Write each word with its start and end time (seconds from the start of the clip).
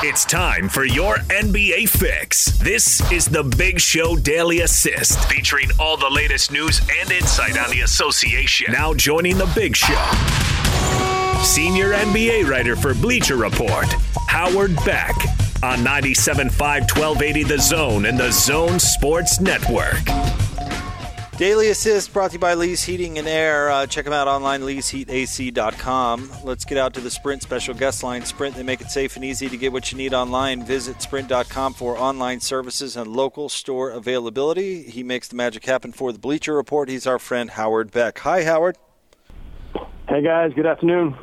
It's 0.00 0.24
time 0.24 0.68
for 0.68 0.84
your 0.84 1.16
NBA 1.16 1.88
fix. 1.88 2.56
This 2.58 3.00
is 3.10 3.26
the 3.26 3.42
Big 3.42 3.80
Show 3.80 4.14
Daily 4.14 4.60
Assist, 4.60 5.18
featuring 5.28 5.70
all 5.76 5.96
the 5.96 6.08
latest 6.08 6.52
news 6.52 6.80
and 7.00 7.10
insight 7.10 7.58
on 7.58 7.68
the 7.70 7.80
association. 7.80 8.72
Now 8.72 8.94
joining 8.94 9.36
the 9.38 9.50
Big 9.56 9.74
Show, 9.74 9.96
senior 11.42 11.94
NBA 11.94 12.48
writer 12.48 12.76
for 12.76 12.94
Bleacher 12.94 13.34
Report, 13.36 13.86
Howard 14.28 14.76
Beck, 14.84 15.16
on 15.64 15.78
97.5 15.78 16.52
1280 16.52 17.42
The 17.42 17.58
Zone 17.58 18.06
and 18.06 18.16
the 18.16 18.30
Zone 18.30 18.78
Sports 18.78 19.40
Network. 19.40 20.04
Daily 21.38 21.68
Assist 21.68 22.12
brought 22.12 22.32
to 22.32 22.34
you 22.34 22.40
by 22.40 22.54
Lee's 22.54 22.82
Heating 22.82 23.16
and 23.16 23.28
Air. 23.28 23.70
Uh, 23.70 23.86
check 23.86 24.04
them 24.04 24.12
out 24.12 24.26
online, 24.26 24.62
leesheatac.com. 24.62 26.32
Let's 26.42 26.64
get 26.64 26.78
out 26.78 26.94
to 26.94 27.00
the 27.00 27.12
Sprint 27.12 27.42
special 27.42 27.74
guest 27.74 28.02
line. 28.02 28.24
Sprint, 28.24 28.56
they 28.56 28.64
make 28.64 28.80
it 28.80 28.90
safe 28.90 29.14
and 29.14 29.24
easy 29.24 29.48
to 29.48 29.56
get 29.56 29.72
what 29.72 29.92
you 29.92 29.98
need 29.98 30.12
online. 30.12 30.64
Visit 30.64 31.00
sprint.com 31.00 31.74
for 31.74 31.96
online 31.96 32.40
services 32.40 32.96
and 32.96 33.14
local 33.14 33.48
store 33.48 33.90
availability. 33.90 34.82
He 34.82 35.04
makes 35.04 35.28
the 35.28 35.36
magic 35.36 35.64
happen 35.64 35.92
for 35.92 36.10
the 36.10 36.18
Bleacher 36.18 36.56
Report. 36.56 36.88
He's 36.88 37.06
our 37.06 37.20
friend 37.20 37.50
Howard 37.50 37.92
Beck. 37.92 38.18
Hi, 38.18 38.42
Howard. 38.42 38.76
Hey, 40.08 40.22
guys. 40.22 40.50
Good 40.56 40.66
afternoon. 40.66 41.16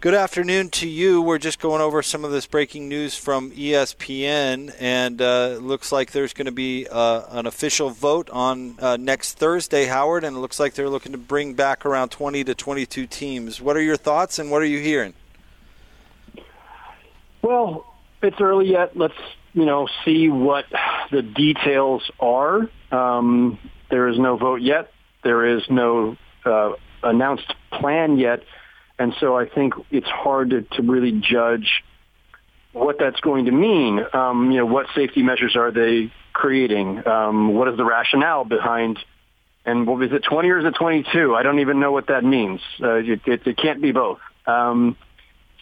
Good 0.00 0.14
afternoon 0.14 0.70
to 0.70 0.88
you. 0.88 1.20
We're 1.20 1.36
just 1.36 1.60
going 1.60 1.82
over 1.82 2.02
some 2.02 2.24
of 2.24 2.30
this 2.30 2.46
breaking 2.46 2.88
news 2.88 3.18
from 3.18 3.50
ESPN, 3.50 4.74
and 4.80 5.20
uh, 5.20 5.58
looks 5.60 5.92
like 5.92 6.12
there's 6.12 6.32
going 6.32 6.46
to 6.46 6.52
be 6.52 6.86
uh, 6.90 7.24
an 7.28 7.44
official 7.44 7.90
vote 7.90 8.30
on 8.30 8.76
uh, 8.80 8.96
next 8.96 9.34
Thursday, 9.34 9.84
Howard, 9.84 10.24
and 10.24 10.34
it 10.38 10.40
looks 10.40 10.58
like 10.58 10.72
they're 10.72 10.88
looking 10.88 11.12
to 11.12 11.18
bring 11.18 11.52
back 11.52 11.84
around 11.84 12.08
20 12.08 12.44
to 12.44 12.54
22 12.54 13.06
teams. 13.08 13.60
What 13.60 13.76
are 13.76 13.82
your 13.82 13.98
thoughts, 13.98 14.38
and 14.38 14.50
what 14.50 14.62
are 14.62 14.66
you 14.66 14.78
hearing? 14.78 15.12
Well, 17.42 17.84
it's 18.22 18.40
early 18.40 18.70
yet. 18.70 18.96
Let's 18.96 19.12
you 19.52 19.66
know 19.66 19.86
see 20.06 20.30
what 20.30 20.64
the 21.10 21.20
details 21.20 22.10
are. 22.18 22.70
Um, 22.90 23.58
there 23.90 24.08
is 24.08 24.18
no 24.18 24.38
vote 24.38 24.62
yet. 24.62 24.92
There 25.24 25.44
is 25.58 25.62
no 25.68 26.16
uh, 26.46 26.72
announced 27.02 27.52
plan 27.70 28.16
yet 28.16 28.44
and 29.00 29.14
so 29.18 29.34
I 29.34 29.48
think 29.48 29.72
it's 29.90 30.06
hard 30.06 30.50
to, 30.50 30.60
to 30.60 30.82
really 30.82 31.12
judge 31.12 31.82
what 32.72 32.96
that's 32.98 33.18
going 33.20 33.46
to 33.46 33.50
mean. 33.50 33.98
Um, 34.12 34.50
you 34.52 34.58
know, 34.58 34.66
what 34.66 34.86
safety 34.94 35.22
measures 35.22 35.56
are 35.56 35.70
they 35.70 36.12
creating? 36.34 37.06
Um, 37.08 37.54
what 37.54 37.66
is 37.68 37.78
the 37.78 37.84
rationale 37.84 38.44
behind? 38.44 38.98
And 39.64 39.86
what 39.86 40.02
is 40.02 40.12
it, 40.12 40.22
20 40.22 40.50
or 40.50 40.58
is 40.58 40.66
it 40.66 40.74
22? 40.74 41.34
I 41.34 41.42
don't 41.42 41.60
even 41.60 41.80
know 41.80 41.92
what 41.92 42.08
that 42.08 42.24
means. 42.24 42.60
Uh, 42.78 42.96
it, 42.96 43.20
it, 43.26 43.46
it 43.46 43.56
can't 43.56 43.80
be 43.80 43.90
both. 43.90 44.18
Um, 44.46 44.98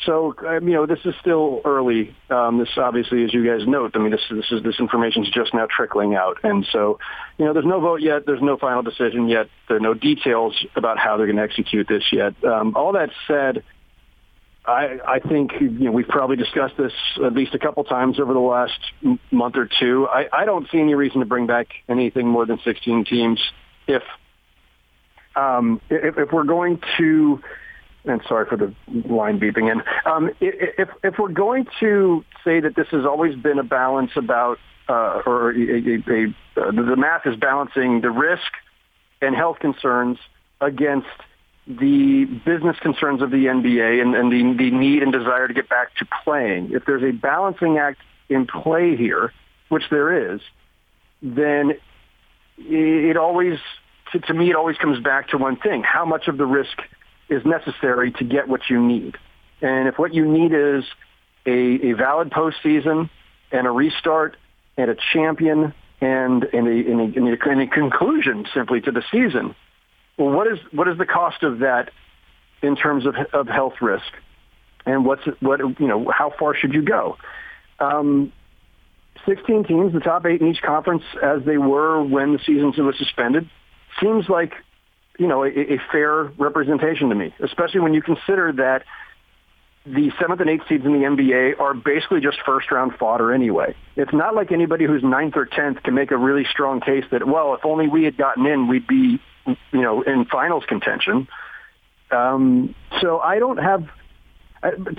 so 0.05 0.35
um, 0.47 0.69
you 0.69 0.75
know, 0.75 0.87
this 0.87 1.01
is 1.05 1.15
still 1.21 1.61
early. 1.65 2.15
Um, 2.31 2.59
this 2.59 2.69
obviously, 2.77 3.25
as 3.25 3.35
you 3.35 3.45
guys 3.45 3.67
note, 3.67 3.93
I 3.95 3.99
mean, 3.99 4.11
this 4.11 4.21
this 4.31 4.47
is 4.51 4.63
this 4.63 4.79
information 4.79 5.25
is 5.25 5.31
just 5.31 5.53
now 5.55 5.67
trickling 5.69 6.15
out, 6.15 6.39
and 6.45 6.67
so 6.71 6.99
you 7.37 7.45
know, 7.45 7.53
there's 7.53 7.67
no 7.67 7.81
vote 7.81 8.01
yet. 8.01 8.25
There's 8.25 8.43
no 8.43 8.57
final 8.57 8.83
decision 8.83 9.29
yet. 9.29 9.49
There 9.67 9.77
are 9.77 9.81
no 9.81 9.95
details 9.95 10.55
about 10.77 10.99
how 10.99 11.17
they're 11.17 11.27
going 11.27 11.37
to 11.37 11.43
execute 11.43 11.89
this 11.89 12.05
yet. 12.13 12.35
Um, 12.45 12.77
all 12.77 12.93
that 12.93 13.11
said, 13.27 13.65
I 14.65 14.99
I 15.07 15.19
think 15.19 15.53
you 15.61 15.69
know 15.69 15.93
we've 15.93 16.09
probably 16.09 16.37
discussed 16.37 16.77
this 16.77 16.93
at 17.25 17.33
least 17.33 17.55
a 17.55 17.59
couple 17.59 17.83
times 17.85 18.21
over 18.21 18.33
the 18.33 18.39
last 18.39 18.79
month 19.33 19.57
or 19.57 19.69
two. 19.81 20.07
I 20.07 20.29
I 20.33 20.45
don't 20.45 20.71
see 20.71 20.79
any 20.79 20.95
reason 20.95 21.21
to 21.21 21.27
bring 21.27 21.47
back 21.47 21.69
anything 21.89 22.29
more 22.29 22.47
than 22.47 22.61
16 22.65 23.05
teams 23.05 23.41
if 23.89 24.03
um, 25.35 25.81
if, 25.91 26.19
if 26.19 26.33
we're 26.33 26.45
going 26.45 26.81
to 26.99 27.41
and 28.05 28.21
sorry 28.29 28.47
for 28.47 28.57
the 28.57 28.75
line 29.09 29.39
beeping 29.39 29.71
in. 29.71 29.83
Um, 30.11 30.31
if 30.41 30.89
if 31.03 31.19
we're 31.19 31.33
going 31.33 31.67
to 31.81 32.25
say 32.45 32.61
that 32.61 32.75
this 32.77 32.89
has 32.91 33.05
always 33.05 33.35
been 33.37 33.59
a 33.59 33.65
balance 33.65 34.13
about, 34.17 34.59
uh, 34.89 35.23
or 35.27 35.51
a, 35.51 35.55
a, 35.55 36.03
a, 36.09 36.35
uh, 36.57 36.71
the 36.73 36.97
math 36.97 37.27
is 37.27 37.37
balancing 37.37 38.01
the 38.01 38.11
risk 38.11 38.51
and 39.21 39.35
health 39.35 39.59
concerns 39.59 40.19
against 40.61 41.07
the 41.67 42.25
business 42.47 42.77
concerns 42.81 43.21
of 43.21 43.31
the 43.31 43.45
NBA 43.45 44.01
and, 44.01 44.15
and 44.15 44.33
the, 44.33 44.65
the 44.65 44.71
need 44.71 45.03
and 45.03 45.13
desire 45.13 45.47
to 45.47 45.55
get 45.55 45.69
back 45.69 45.95
to 45.97 46.07
playing. 46.25 46.71
If 46.73 46.87
there's 46.87 47.03
a 47.03 47.13
balancing 47.13 47.77
act 47.77 48.01
in 48.31 48.47
play 48.47 48.97
here, 48.97 49.33
which 49.69 49.85
there 49.91 50.33
is, 50.35 50.41
then 51.21 51.73
it 52.57 53.17
always, 53.17 53.59
to, 54.13 54.19
to 54.21 54.35
me, 54.35 54.51
it 54.51 54.57
always 54.57 54.79
comes 54.79 55.03
back 55.03 55.29
to 55.29 55.39
one 55.39 55.57
thing: 55.57 55.83
how 55.83 56.07
much 56.07 56.27
of 56.29 56.39
the 56.39 56.47
risk 56.47 56.79
is 57.29 57.45
necessary 57.45 58.13
to 58.13 58.25
get 58.25 58.49
what 58.49 58.63
you 58.69 58.81
need. 58.81 59.17
And 59.61 59.89
if 59.89 59.99
what 59.99 60.15
you 60.15 60.27
need 60.27 60.53
is 60.53 60.85
a, 61.47 61.91
a 61.91 61.93
valid 61.95 62.31
postseason 62.31 63.11
and 63.51 63.67
a 63.67 63.71
restart 63.71 64.37
and 64.77 64.91
a 64.91 64.97
champion 65.13 65.75
and, 66.01 66.45
and, 66.45 66.69
a, 66.69 66.91
and, 66.91 67.01
a, 67.01 67.19
and, 67.19 67.29
a, 67.29 67.51
and 67.51 67.61
a 67.63 67.67
conclusion 67.67 68.47
simply 68.55 68.81
to 68.83 68.93
the 68.93 69.03
season, 69.11 69.55
well, 70.17 70.31
what 70.31 70.47
is 70.47 70.59
what 70.73 70.89
is 70.89 70.99
the 70.99 71.07
cost 71.07 71.43
of 71.43 71.61
that 71.61 71.91
in 72.61 72.77
terms 72.77 73.07
of, 73.07 73.15
of 73.33 73.47
health 73.47 73.75
risk? 73.81 74.13
And 74.85 75.05
what's 75.05 75.23
what 75.41 75.61
you 75.61 75.87
know? 75.87 76.11
How 76.11 76.33
far 76.39 76.57
should 76.57 76.75
you 76.75 76.83
go? 76.83 77.17
Um, 77.79 78.33
16 79.27 79.65
teams, 79.65 79.93
the 79.93 80.01
top 80.01 80.25
eight 80.27 80.41
in 80.41 80.49
each 80.49 80.63
conference, 80.63 81.03
as 81.23 81.43
they 81.45 81.59
were 81.59 82.03
when 82.03 82.33
the 82.33 82.39
season 82.39 82.73
was 82.77 82.97
suspended, 82.97 83.49
seems 84.01 84.29
like 84.29 84.55
you 85.19 85.27
know, 85.27 85.45
a, 85.45 85.49
a 85.49 85.79
fair 85.93 86.25
representation 86.39 87.09
to 87.11 87.15
me, 87.15 87.35
especially 87.41 87.81
when 87.81 87.93
you 87.93 88.01
consider 88.01 88.53
that 88.53 88.85
the 89.85 90.11
seventh 90.21 90.41
and 90.41 90.51
eighth 90.51 90.65
seeds 90.69 90.85
in 90.85 90.93
the 90.93 91.07
NBA 91.07 91.61
are 91.61 91.75
basically 91.75 92.21
just 92.21 92.39
first 92.45 92.71
round 92.71 92.95
fodder 92.99 93.33
anyway. 93.33 93.75
It's 93.97 94.13
not 94.13 94.35
like 94.35 94.53
anybody 94.53 94.85
who's 94.85 95.03
ninth 95.03 95.35
or 95.37 95.47
tenth 95.47 95.83
can 95.83 95.95
make 95.95 96.11
a 96.11 96.17
really 96.17 96.45
strong 96.45 96.81
case 96.81 97.05
that, 97.11 97.27
well, 97.27 97.55
if 97.55 97.65
only 97.65 97.89
we 97.89 98.05
had 98.05 98.17
gotten 98.17 98.47
in, 98.47 98.69
we'd 98.69 98.87
be, 98.87 99.21
you 99.47 99.57
know, 99.73 100.03
in 100.03 100.25
finals 100.27 100.65
contention. 100.69 101.27
Um, 102.11 102.75
so 103.01 103.19
I 103.19 103.39
don't 103.39 103.59
have, 103.59 103.89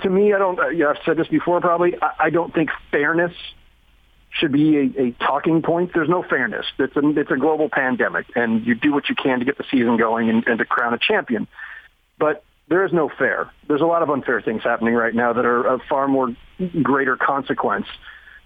to 0.02 0.10
me, 0.10 0.32
I 0.32 0.38
don't, 0.38 0.58
uh, 0.58 0.68
yeah, 0.68 0.88
I've 0.88 1.02
said 1.04 1.16
this 1.16 1.28
before 1.28 1.60
probably, 1.60 1.94
I, 2.00 2.26
I 2.26 2.30
don't 2.30 2.52
think 2.52 2.70
fairness 2.90 3.32
should 4.30 4.52
be 4.52 4.76
a, 4.76 5.02
a 5.02 5.10
talking 5.12 5.62
point. 5.62 5.92
There's 5.94 6.08
no 6.08 6.22
fairness. 6.22 6.66
It's 6.78 6.96
a, 6.96 7.00
it's 7.18 7.30
a 7.30 7.36
global 7.36 7.68
pandemic, 7.68 8.26
and 8.36 8.64
you 8.64 8.74
do 8.74 8.92
what 8.92 9.08
you 9.08 9.14
can 9.14 9.40
to 9.40 9.44
get 9.44 9.58
the 9.58 9.64
season 9.70 9.96
going 9.96 10.30
and, 10.30 10.46
and 10.46 10.58
to 10.58 10.64
crown 10.64 10.94
a 10.94 10.98
champion. 10.98 11.48
But 12.18 12.44
there 12.68 12.84
is 12.84 12.92
no 12.92 13.08
fair. 13.08 13.50
There's 13.66 13.80
a 13.80 13.86
lot 13.86 14.02
of 14.02 14.10
unfair 14.10 14.40
things 14.40 14.62
happening 14.62 14.94
right 14.94 15.14
now 15.14 15.32
that 15.32 15.44
are 15.44 15.66
of 15.66 15.80
far 15.88 16.06
more 16.06 16.34
greater 16.82 17.16
consequence 17.16 17.86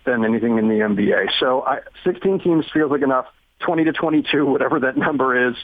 than 0.07 0.25
anything 0.25 0.59
in 0.59 0.69
the 0.69 0.77
NBA. 0.77 1.31
So 1.39 1.63
I, 1.63 1.81
16 2.05 2.41
teams 2.41 2.65
feels 2.73 2.91
like 2.91 3.03
enough. 3.03 3.27
20 3.61 3.85
to 3.85 3.93
22, 3.93 4.47
whatever 4.47 4.81
that 4.81 4.97
number 4.97 5.49
is, 5.49 5.55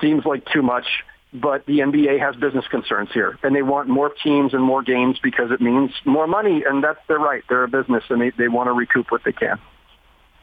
seems 0.00 0.24
like 0.24 0.44
too 0.46 0.62
much 0.62 0.86
but 1.32 1.66
the 1.66 1.80
NBA 1.80 2.20
has 2.20 2.36
business 2.36 2.66
concerns 2.68 3.10
here, 3.12 3.38
and 3.42 3.54
they 3.54 3.62
want 3.62 3.88
more 3.88 4.10
teams 4.10 4.54
and 4.54 4.62
more 4.62 4.82
games 4.82 5.18
because 5.22 5.50
it 5.50 5.60
means 5.60 5.90
more 6.04 6.26
money, 6.26 6.64
and 6.66 6.82
that's 6.82 7.00
their 7.06 7.18
right. 7.18 7.42
They're 7.48 7.64
a 7.64 7.68
business, 7.68 8.04
and 8.08 8.20
they, 8.20 8.30
they 8.30 8.48
want 8.48 8.68
to 8.68 8.72
recoup 8.72 9.10
what 9.10 9.22
they 9.24 9.32
can. 9.32 9.58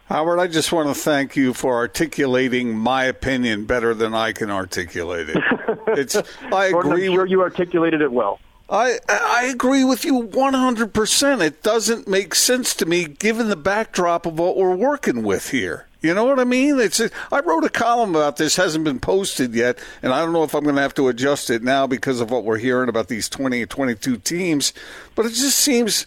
Howard, 0.08 0.40
I 0.40 0.46
just 0.46 0.72
want 0.72 0.88
to 0.88 0.94
thank 0.94 1.36
you 1.36 1.54
for 1.54 1.78
articulating 1.78 2.78
my 2.78 3.06
opinion 3.06 3.66
better 3.66 3.96
than 3.96 4.14
I 4.14 4.34
can 4.34 4.52
articulate 4.52 5.30
it. 5.30 5.38
It's 5.88 6.16
I 6.52 6.66
agree. 6.66 7.08
I'm 7.08 7.14
sure 7.14 7.26
you 7.26 7.42
articulated 7.42 8.02
it 8.02 8.12
well. 8.12 8.40
I 8.70 8.98
I 9.08 9.46
agree 9.46 9.84
with 9.84 10.04
you 10.04 10.24
100%. 10.24 11.42
It 11.42 11.64
doesn't 11.64 12.08
make 12.08 12.36
sense 12.36 12.76
to 12.76 12.86
me 12.86 13.06
given 13.06 13.50
the 13.50 13.56
backdrop 13.56 14.26
of 14.26 14.38
what 14.38 14.58
we're 14.58 14.76
working 14.76 15.24
with 15.24 15.52
here. 15.52 15.88
You 16.06 16.14
know 16.14 16.26
what 16.26 16.40
I 16.40 16.44
mean? 16.44 16.80
It's 16.80 17.02
I 17.32 17.40
wrote 17.40 17.64
a 17.64 17.70
column 17.70 18.16
about 18.16 18.38
this, 18.38 18.56
hasn't 18.56 18.84
been 18.84 19.00
posted 19.00 19.56
yet, 19.56 19.80
and 20.04 20.14
I 20.14 20.22
don't 20.22 20.34
know 20.34 20.44
if 20.44 20.54
I'm 20.54 20.64
going 20.64 20.76
to 20.76 20.82
have 20.82 20.94
to 20.96 21.08
adjust 21.08 21.50
it 21.50 21.64
now 21.64 21.88
because 21.88 22.22
of 22.22 22.30
what 22.30 22.44
we're 22.44 22.60
hearing 22.60 22.90
about 22.90 23.08
these 23.08 23.28
20 23.28 23.62
or 23.64 23.66
22 23.66 24.18
teams. 24.18 24.74
But 25.16 25.26
it 25.26 25.30
just 25.30 25.58
seems 25.58 26.06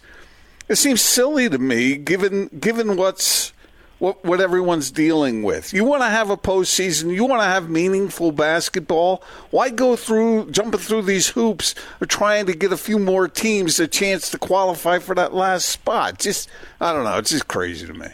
it 0.69 0.77
seems 0.77 1.01
silly 1.01 1.49
to 1.49 1.57
me, 1.57 1.97
given 1.97 2.47
given 2.59 2.95
what's 2.95 3.51
what 3.99 4.23
what 4.23 4.39
everyone's 4.41 4.89
dealing 4.89 5.43
with. 5.43 5.73
You 5.73 5.83
want 5.83 6.01
to 6.01 6.09
have 6.09 6.29
a 6.29 6.37
postseason. 6.37 7.13
You 7.13 7.25
want 7.25 7.41
to 7.41 7.47
have 7.47 7.69
meaningful 7.69 8.31
basketball. 8.31 9.21
Why 9.51 9.69
go 9.69 9.95
through 9.95 10.51
jumping 10.51 10.79
through 10.79 11.03
these 11.03 11.27
hoops 11.29 11.75
or 12.01 12.07
trying 12.07 12.45
to 12.45 12.53
get 12.53 12.71
a 12.71 12.77
few 12.77 12.99
more 12.99 13.27
teams 13.27 13.79
a 13.79 13.87
chance 13.87 14.31
to 14.31 14.37
qualify 14.37 14.99
for 14.99 15.13
that 15.15 15.33
last 15.33 15.65
spot? 15.65 16.19
Just 16.19 16.49
I 16.79 16.93
don't 16.93 17.03
know. 17.03 17.17
It's 17.17 17.31
just 17.31 17.47
crazy 17.47 17.85
to 17.85 17.93
me. 17.93 18.07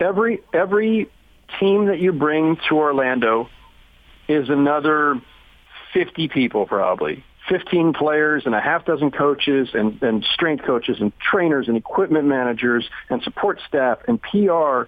Every 0.00 0.42
every 0.52 1.08
team 1.58 1.86
that 1.86 2.00
you 2.00 2.12
bring 2.12 2.56
to 2.68 2.76
Orlando 2.76 3.48
is 4.28 4.48
another 4.48 5.20
50 5.92 6.28
people 6.28 6.66
probably. 6.66 7.24
15 7.48 7.92
players 7.92 8.44
and 8.46 8.54
a 8.54 8.60
half 8.60 8.84
dozen 8.84 9.10
coaches 9.10 9.70
and, 9.74 10.00
and 10.02 10.24
strength 10.32 10.64
coaches 10.64 10.98
and 11.00 11.12
trainers 11.18 11.68
and 11.68 11.76
equipment 11.76 12.24
managers 12.24 12.88
and 13.10 13.22
support 13.22 13.58
staff 13.66 13.98
and 14.06 14.20
PR. 14.22 14.84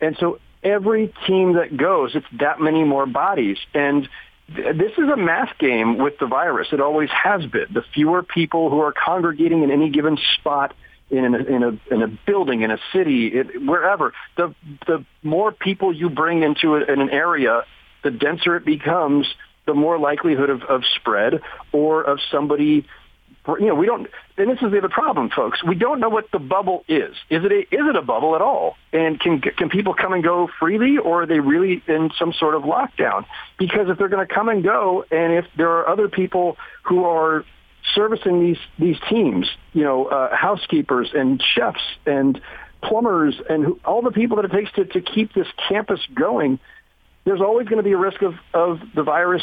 And 0.00 0.16
so 0.18 0.40
every 0.62 1.14
team 1.26 1.54
that 1.54 1.76
goes, 1.76 2.14
it's 2.14 2.26
that 2.40 2.60
many 2.60 2.82
more 2.82 3.06
bodies. 3.06 3.58
And 3.72 4.08
th- 4.54 4.76
this 4.76 4.92
is 4.98 5.08
a 5.08 5.16
math 5.16 5.56
game 5.58 5.98
with 5.98 6.18
the 6.18 6.26
virus. 6.26 6.68
It 6.72 6.80
always 6.80 7.10
has 7.10 7.46
been. 7.46 7.66
The 7.72 7.84
fewer 7.94 8.22
people 8.22 8.68
who 8.68 8.80
are 8.80 8.92
congregating 8.92 9.62
in 9.62 9.70
any 9.70 9.90
given 9.90 10.18
spot 10.38 10.74
in 11.10 11.34
a, 11.34 11.38
in 11.38 11.62
a 11.62 11.94
in 11.94 12.02
a 12.02 12.08
building, 12.26 12.62
in 12.62 12.70
a 12.70 12.78
city, 12.92 13.28
it, 13.28 13.64
wherever. 13.64 14.12
The 14.36 14.54
the 14.86 15.04
more 15.22 15.52
people 15.52 15.94
you 15.94 16.10
bring 16.10 16.42
into 16.42 16.74
a, 16.74 16.84
in 16.84 17.00
an 17.00 17.10
area, 17.10 17.62
the 18.02 18.10
denser 18.10 18.56
it 18.56 18.64
becomes. 18.64 19.26
The 19.66 19.74
more 19.74 19.98
likelihood 19.98 20.48
of, 20.48 20.62
of 20.62 20.82
spread 20.96 21.40
or 21.72 22.00
of 22.00 22.20
somebody 22.30 22.86
you 23.48 23.66
know, 23.66 23.74
we 23.74 23.86
don't, 23.86 24.08
and 24.36 24.50
this 24.50 24.58
is 24.60 24.72
the 24.72 24.78
other 24.78 24.88
problem, 24.88 25.30
folks. 25.30 25.62
We 25.62 25.76
don't 25.76 26.00
know 26.00 26.08
what 26.08 26.30
the 26.32 26.38
bubble 26.38 26.84
is. 26.88 27.14
Is 27.30 27.44
it 27.44 27.52
a, 27.52 27.60
is 27.60 27.88
it 27.88 27.96
a 27.96 28.02
bubble 28.02 28.34
at 28.34 28.42
all? 28.42 28.76
And 28.92 29.20
can 29.20 29.40
can 29.40 29.68
people 29.68 29.94
come 29.94 30.12
and 30.12 30.22
go 30.22 30.48
freely, 30.58 30.98
or 30.98 31.22
are 31.22 31.26
they 31.26 31.38
really 31.38 31.82
in 31.86 32.10
some 32.18 32.32
sort 32.32 32.54
of 32.54 32.62
lockdown? 32.62 33.24
Because 33.58 33.88
if 33.88 33.98
they're 33.98 34.08
going 34.08 34.26
to 34.26 34.32
come 34.32 34.48
and 34.48 34.64
go, 34.64 35.04
and 35.10 35.32
if 35.32 35.46
there 35.56 35.70
are 35.70 35.88
other 35.88 36.08
people 36.08 36.56
who 36.82 37.04
are 37.04 37.44
servicing 37.96 38.40
these 38.40 38.58
these 38.78 38.96
teams, 39.08 39.48
you 39.72 39.82
know, 39.82 40.06
uh, 40.06 40.36
housekeepers 40.36 41.10
and 41.12 41.42
chefs 41.42 41.82
and 42.06 42.40
plumbers 42.82 43.34
and 43.50 43.64
who, 43.64 43.80
all 43.84 44.02
the 44.02 44.12
people 44.12 44.36
that 44.36 44.44
it 44.44 44.52
takes 44.52 44.70
to, 44.74 44.84
to 44.84 45.00
keep 45.00 45.32
this 45.34 45.48
campus 45.68 46.00
going, 46.14 46.60
there's 47.24 47.40
always 47.40 47.66
going 47.66 47.78
to 47.78 47.82
be 47.82 47.92
a 47.92 47.96
risk 47.96 48.22
of, 48.22 48.34
of 48.54 48.78
the 48.94 49.02
virus 49.02 49.42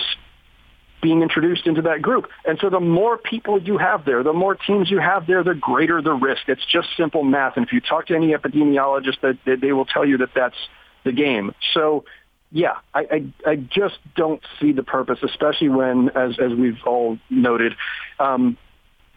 being 1.02 1.22
introduced 1.22 1.68
into 1.68 1.82
that 1.82 2.02
group. 2.02 2.30
And 2.46 2.58
so 2.62 2.70
the 2.70 2.80
more 2.80 3.18
people 3.18 3.62
you 3.62 3.78
have 3.78 4.06
there, 4.06 4.24
the 4.24 4.32
more 4.32 4.56
teams 4.56 4.90
you 4.90 5.00
have 5.00 5.28
there, 5.28 5.44
the 5.44 5.54
greater 5.54 6.02
the 6.02 6.14
risk. 6.14 6.44
It's 6.48 6.66
just 6.66 6.88
simple 6.96 7.24
math. 7.24 7.58
And 7.58 7.66
if 7.66 7.74
you 7.74 7.82
talk 7.82 8.08
to 8.08 8.16
any 8.16 8.34
epidemiologist, 8.34 9.20
that 9.22 9.38
they 9.60 9.74
will 9.74 9.86
tell 9.86 10.06
you 10.06 10.20
that 10.20 10.30
that's 10.34 10.56
the 11.04 11.12
game. 11.12 11.54
So 11.74 12.06
yeah, 12.54 12.76
I, 12.94 13.00
I, 13.46 13.50
I 13.50 13.56
just 13.56 13.98
don't 14.16 14.40
see 14.62 14.74
the 14.74 14.84
purpose, 14.84 15.18
especially 15.24 15.70
when, 15.70 16.10
as, 16.10 16.38
as 16.40 16.54
we've 16.54 16.78
all 16.86 17.18
noted, 17.30 17.74
um, 18.20 18.58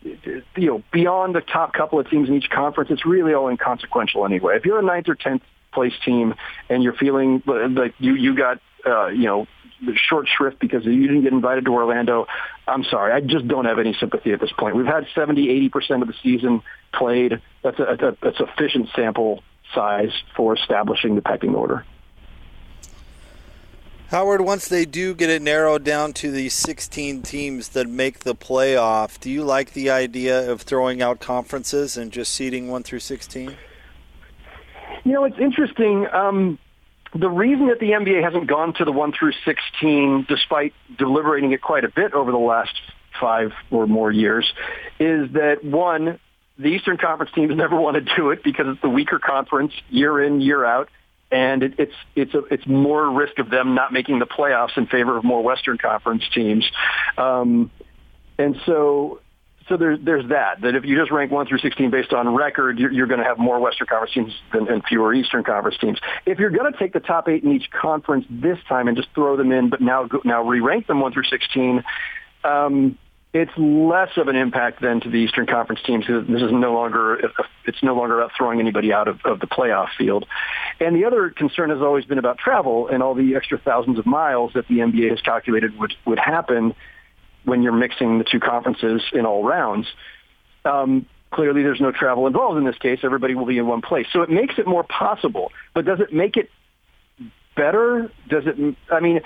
you 0.03 0.43
know, 0.57 0.83
beyond 0.91 1.35
the 1.35 1.43
top 1.43 1.75
couple 1.75 2.01
of 2.01 2.09
teams 2.09 2.31
in 2.31 2.35
each 2.35 2.49
conference, 2.49 2.91
it's 2.91 3.05
really 3.05 3.35
all 3.35 3.49
inconsequential 3.49 4.25
anyway. 4.25 4.57
If 4.57 4.65
you're 4.65 4.79
a 4.79 4.83
ninth 4.83 5.09
or 5.11 5.15
tenth 5.15 5.43
place 5.73 5.93
team 6.05 6.35
and 6.71 6.83
you're 6.83 6.95
feeling 6.95 7.43
like 7.47 7.95
you 7.99 8.15
you 8.15 8.35
got 8.35 8.61
uh, 8.87 9.09
you 9.09 9.25
know 9.25 9.47
short 9.95 10.27
shrift 10.29 10.59
because 10.59 10.87
you 10.87 11.07
didn't 11.07 11.23
get 11.23 11.33
invited 11.33 11.67
to 11.67 11.73
Orlando. 11.73 12.27
I'm 12.67 12.85
sorry. 12.85 13.13
I 13.13 13.21
just 13.21 13.47
don't 13.47 13.67
have 13.67 13.79
any 13.79 13.95
sympathy 13.99 14.33
at 14.33 14.41
this 14.41 14.53
point. 14.59 14.77
We've 14.77 14.87
had 14.87 15.07
70, 15.15 15.71
80% 15.71 16.01
of 16.01 16.09
the 16.09 16.15
season 16.23 16.63
played. 16.95 17.43
That's 17.63 17.79
a, 17.79 18.17
a, 18.23 18.29
a 18.29 18.35
sufficient 18.37 18.89
sample 18.97 19.43
size 19.75 20.13
for 20.35 20.57
establishing 20.57 21.15
the 21.15 21.21
pecking 21.21 21.55
order. 21.55 21.85
Howard, 24.11 24.41
once 24.41 24.69
they 24.69 24.85
do 24.85 25.15
get 25.15 25.31
it 25.31 25.43
narrowed 25.43 25.83
down 25.83 26.13
to 26.13 26.31
the 26.31 26.49
16 26.49 27.23
teams 27.23 27.71
that 27.71 27.89
make 27.89 28.21
the 28.21 28.37
playoff, 28.37 29.19
do 29.19 29.29
you 29.29 29.43
like 29.43 29.73
the 29.73 29.91
idea 29.91 30.49
of 30.49 30.63
throwing 30.63 31.03
out 31.03 31.19
conferences 31.19 31.97
and 31.97 32.13
just 32.13 32.33
seeding 32.33 32.69
1 32.69 32.85
through 32.85 33.01
16? 33.01 33.57
You 35.03 35.13
know, 35.13 35.25
it's 35.25 35.39
interesting. 35.41 36.07
Um, 36.13 36.57
the 37.17 37.29
reason 37.29 37.67
that 37.67 37.81
the 37.81 37.91
NBA 37.91 38.23
hasn't 38.23 38.47
gone 38.47 38.75
to 38.75 38.85
the 38.85 38.93
1 38.93 39.13
through 39.13 39.33
16, 39.45 40.27
despite 40.29 40.73
deliberating 40.97 41.51
it 41.51 41.61
quite 41.61 41.85
a 41.85 41.91
bit 41.91 42.13
over 42.13 42.31
the 42.31 42.39
last 42.39 42.81
five 43.21 43.51
or 43.73 43.89
more 43.89 44.13
years, 44.13 44.47
is 45.01 45.33
that 45.33 45.65
one, 45.65 46.21
the 46.59 46.69
Eastern 46.69 46.97
Conference 46.97 47.33
teams 47.35 47.53
never 47.57 47.75
want 47.75 47.97
to 47.97 48.15
do 48.17 48.31
it 48.31 48.45
because 48.45 48.67
it's 48.69 48.83
the 48.83 48.89
weaker 48.89 49.19
conference 49.19 49.73
year 49.91 50.23
in, 50.23 50.41
year 50.41 50.65
out, 50.65 50.91
and 51.31 51.63
it, 51.63 51.75
it's 51.79 51.95
it's 52.15 52.35
a, 52.35 52.39
it's 52.51 52.67
more 52.67 53.11
risk 53.11 53.39
of 53.39 53.51
them 53.51 53.75
not 53.75 53.93
making 53.93 54.19
the 54.19 54.27
playoffs 54.27 54.77
in 54.77 54.87
favor 54.87 55.17
of 55.17 55.25
more 55.25 55.43
Western 55.43 55.79
Conference 55.79 56.23
teams. 56.33 56.69
Um, 57.19 57.71
and 58.39 58.57
so 58.67 59.21
so 59.69 59.77
there's 59.77 59.99
there's 60.03 60.29
that. 60.29 60.61
That 60.61 60.77
if 60.77 60.85
you 60.85 60.97
just 60.97 61.11
rank 61.11 61.33
one 61.33 61.47
through 61.47 61.59
16 61.59 61.91
based 61.91 62.13
on 62.13 62.33
record, 62.35 62.79
you're, 62.79 62.93
you're 62.93 63.07
going 63.07 63.19
to 63.19 63.27
have 63.27 63.39
more 63.39 63.59
Western 63.59 63.89
Conference 63.89 64.15
teams 64.15 64.33
than, 64.53 64.69
and 64.69 64.85
fewer 64.85 65.13
Eastern 65.13 65.43
Conference 65.43 65.77
teams. 65.79 65.99
If 66.25 66.39
you're 66.39 66.51
going 66.51 66.73
to 66.73 66.79
take 66.79 66.93
the 66.93 67.01
top 67.01 67.29
eight 67.29 67.43
in 67.43 67.53
each 67.53 67.71
conference 67.71 68.27
this 68.31 68.59
time 68.69 68.87
and 68.87 68.97
just 68.97 69.09
throw 69.15 69.37
them 69.37 69.51
in, 69.51 69.69
but 69.69 69.81
now 69.81 70.09
now 70.25 70.43
re-rank 70.45 70.87
them 70.87 71.01
one 71.01 71.13
through 71.13 71.25
16, 71.25 71.83
um, 72.45 72.97
it's 73.33 73.53
less 73.57 74.11
of 74.17 74.29
an 74.29 74.37
impact 74.37 74.81
than 74.81 75.01
to 75.01 75.11
the 75.11 75.19
Eastern 75.19 75.47
Conference 75.47 75.81
teams. 75.85 76.07
This 76.07 76.43
is 76.43 76.53
no 76.53 76.73
longer 76.73 77.21
it's 77.67 77.83
no 77.83 77.95
longer 77.95 78.21
about 78.21 78.33
throwing 78.37 78.61
anybody 78.61 78.93
out 78.93 79.09
of, 79.09 79.21
of 79.25 79.41
the 79.41 79.47
playoff 79.47 79.89
field. 79.99 80.27
And 80.81 80.97
the 80.97 81.05
other 81.05 81.31
concern 81.31 81.71
has 81.71 81.81
always 81.81 82.05
been 82.05 82.19
about 82.19 82.39
travel 82.39 82.89
and 82.89 83.03
all 83.03 83.15
the 83.15 83.35
extra 83.35 83.59
thousands 83.59 83.99
of 83.99 84.07
miles 84.07 84.53
that 84.55 84.69
the 84.69 84.77
NBA 84.77 85.11
has 85.11 85.21
calculated 85.21 85.79
would 85.79 85.95
would 86.07 86.19
happen 86.19 86.75
when 87.45 87.63
you're 87.63 87.73
mixing 87.73 88.19
the 88.19 88.25
two 88.25 88.41
conferences 88.41 89.03
in 89.13 89.27
all 89.27 89.45
rounds. 89.45 89.87
Um, 90.65 91.07
clearly, 91.31 91.63
there's 91.63 91.81
no 91.81 91.93
travel 91.93 92.27
involved 92.27 92.59
in 92.59 92.65
this 92.65 92.79
case. 92.79 93.01
Everybody 93.03 93.35
will 93.35 93.47
be 93.47 93.59
in 93.59 93.67
one 93.67 93.83
place. 93.83 94.07
So 94.13 94.23
it 94.23 94.31
makes 94.31 94.59
it 94.59 94.67
more 94.67 94.83
possible. 94.83 95.53
But 95.75 95.85
does 95.85 96.01
it 96.01 96.13
make 96.13 96.37
it 96.37 96.51
better? 97.55 98.11
Does 98.29 98.45
it, 98.47 98.77
I 98.91 99.01
mean, 99.01 99.21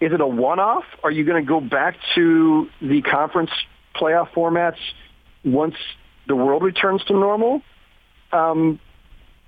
is 0.00 0.12
it 0.12 0.20
a 0.20 0.26
one-off? 0.26 0.84
Are 1.02 1.10
you 1.10 1.24
going 1.24 1.42
to 1.42 1.48
go 1.48 1.60
back 1.60 1.96
to 2.14 2.68
the 2.80 3.02
conference 3.02 3.50
playoff 3.94 4.30
formats 4.30 4.78
once 5.44 5.76
the 6.26 6.36
world 6.36 6.62
returns 6.62 7.02
to 7.04 7.14
normal? 7.14 7.62
Um, 8.32 8.80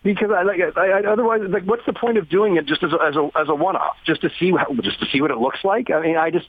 because 0.02 0.30
I 0.30 0.42
like 0.42 0.60
I, 0.76 0.80
I, 0.80 1.12
otherwise 1.12 1.40
like 1.48 1.64
what's 1.64 1.84
the 1.84 1.92
point 1.92 2.18
of 2.18 2.28
doing 2.28 2.56
it 2.56 2.66
just 2.66 2.82
as 2.82 2.92
a, 2.92 3.02
as 3.02 3.16
a 3.16 3.30
as 3.36 3.48
a 3.48 3.54
one-off 3.54 3.96
just 4.06 4.20
to 4.22 4.30
see 4.38 4.52
how, 4.52 4.72
just 4.80 5.00
to 5.00 5.06
see 5.06 5.20
what 5.20 5.30
it 5.30 5.38
looks 5.38 5.64
like? 5.64 5.90
I 5.90 6.00
mean, 6.00 6.16
I 6.16 6.30
just 6.30 6.46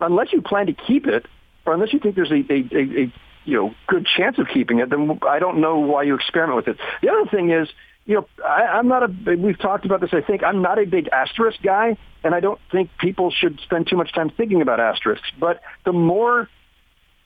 unless 0.00 0.32
you 0.32 0.40
plan 0.40 0.66
to 0.66 0.72
keep 0.72 1.06
it, 1.06 1.26
or 1.66 1.74
unless 1.74 1.92
you 1.92 1.98
think 1.98 2.14
there's 2.14 2.30
a, 2.30 2.44
a, 2.50 2.68
a, 2.72 3.02
a 3.02 3.12
you 3.44 3.56
know 3.56 3.74
good 3.88 4.06
chance 4.06 4.38
of 4.38 4.46
keeping 4.52 4.78
it, 4.78 4.90
then 4.90 5.18
I 5.28 5.38
don't 5.38 5.60
know 5.60 5.78
why 5.78 6.04
you 6.04 6.14
experiment 6.14 6.56
with 6.56 6.68
it. 6.68 6.76
The 7.02 7.10
other 7.10 7.28
thing 7.28 7.50
is, 7.50 7.68
you 8.06 8.16
know, 8.16 8.26
I, 8.44 8.62
I'm 8.62 8.88
not 8.88 9.02
a. 9.02 9.36
We've 9.36 9.58
talked 9.58 9.86
about 9.86 10.00
this. 10.00 10.10
I 10.12 10.20
think 10.20 10.42
I'm 10.42 10.62
not 10.62 10.78
a 10.78 10.84
big 10.84 11.08
asterisk 11.08 11.60
guy, 11.62 11.96
and 12.22 12.34
I 12.34 12.40
don't 12.40 12.60
think 12.70 12.90
people 12.98 13.30
should 13.30 13.60
spend 13.60 13.88
too 13.88 13.96
much 13.96 14.12
time 14.12 14.30
thinking 14.30 14.60
about 14.60 14.80
asterisks. 14.80 15.26
But 15.38 15.62
the 15.84 15.92
more 15.92 16.48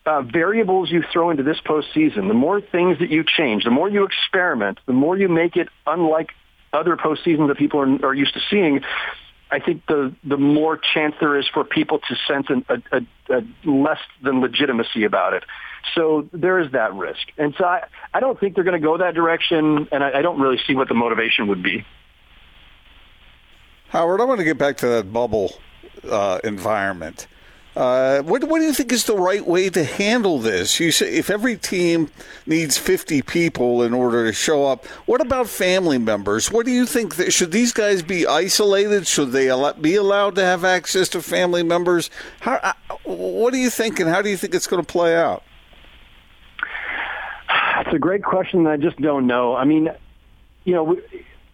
uh, 0.07 0.23
variables 0.23 0.91
you 0.91 1.03
throw 1.13 1.31
into 1.31 1.43
this 1.43 1.59
postseason, 1.65 2.29
the 2.29 2.35
more 2.35 2.61
things 2.61 2.99
that 3.01 3.11
you 3.11 3.25
change, 3.25 3.65
the 3.65 3.71
more 3.71 3.89
you 3.89 4.05
experiment, 4.05 4.79
the 4.87 4.93
more 4.93 5.17
you 5.17 5.29
make 5.29 5.57
it 5.57 5.69
unlike 5.87 6.31
other 6.73 6.97
postseasons 6.97 7.49
that 7.49 7.59
people 7.59 7.81
are, 7.81 8.07
are 8.07 8.15
used 8.15 8.35
to 8.35 8.41
seeing, 8.49 8.81
I 9.51 9.61
think 9.61 9.87
the 9.87 10.15
the 10.25 10.37
more 10.37 10.77
chance 10.77 11.15
there 11.21 11.39
is 11.39 11.47
for 11.53 11.65
people 11.65 12.01
to 12.01 12.17
sense 12.27 12.47
an, 12.49 12.65
a, 12.69 12.97
a, 12.97 13.39
a 13.39 13.71
less 13.71 14.01
than 14.23 14.41
legitimacy 14.41 15.05
about 15.05 15.35
it. 15.35 15.45
So 15.95 16.29
there 16.33 16.59
is 16.59 16.73
that 16.73 16.95
risk, 16.95 17.27
and 17.39 17.55
so 17.57 17.65
I, 17.65 17.85
I 18.13 18.21
don't 18.21 18.39
think 18.39 18.55
they're 18.55 18.65
going 18.65 18.81
to 18.81 18.85
go 18.87 18.99
that 18.99 19.15
direction, 19.15 19.89
and 19.91 20.05
I, 20.05 20.19
I 20.19 20.23
don't 20.23 20.41
really 20.41 20.59
see 20.67 20.75
what 20.75 20.89
the 20.89 20.95
motivation 20.95 21.47
would 21.49 21.63
be. 21.63 21.87
Howard, 23.89 24.21
I 24.21 24.25
want 24.25 24.39
to 24.39 24.45
get 24.45 24.59
back 24.59 24.77
to 24.79 24.87
that 24.89 25.13
bubble 25.13 25.53
uh, 26.09 26.41
environment. 26.45 27.27
Uh, 27.79 28.23
what, 28.23 28.43
what 28.43 28.59
do 28.59 28.65
you 28.65 28.73
think 28.73 28.91
is 28.91 29.05
the 29.05 29.15
right 29.15 29.47
way 29.47 29.71
to 29.71 29.85
handle 29.85 30.41
this? 30.41 30.81
You 30.81 30.91
say 30.91 31.15
if 31.15 31.31
every 31.31 31.57
team 31.57 32.11
needs 32.45 32.77
50 32.77 33.23
people 33.23 33.85
in 33.85 33.95
order 33.95 34.27
to 34.27 34.33
show 34.33 34.67
up, 34.67 34.85
what 35.07 35.21
about 35.21 35.49
family 35.49 35.97
members? 35.97 36.51
What 36.51 36.67
do 36.67 36.73
you 36.73 36.87
think? 36.87 37.15
That, 37.15 37.33
should 37.33 37.53
these 37.53 37.73
guys 37.73 38.03
be 38.03 38.27
isolated? 38.27 39.07
Should 39.07 39.31
they 39.31 39.47
be 39.81 39.95
allowed 39.95 40.35
to 40.35 40.45
have 40.45 40.65
access 40.65 41.09
to 41.11 41.23
family 41.23 41.63
members? 41.63 42.11
How, 42.41 42.55
uh, 42.55 42.73
what 43.05 43.53
do 43.53 43.61
you 43.61 43.71
think, 43.71 44.01
and 44.01 44.11
how 44.11 44.23
do 44.23 44.29
you 44.29 44.37
think 44.37 44.57
it's 44.57 44.67
going 44.67 44.85
to 44.85 44.93
play 44.93 45.17
out? 45.17 45.45
It's 47.79 47.95
a 47.95 47.99
great 48.01 48.25
question. 48.25 48.67
I 48.67 48.77
just 48.77 49.01
don't 49.01 49.29
know. 49.29 49.55
I 49.55 49.63
mean, 49.63 49.89
you 50.65 50.75
know, 50.75 50.99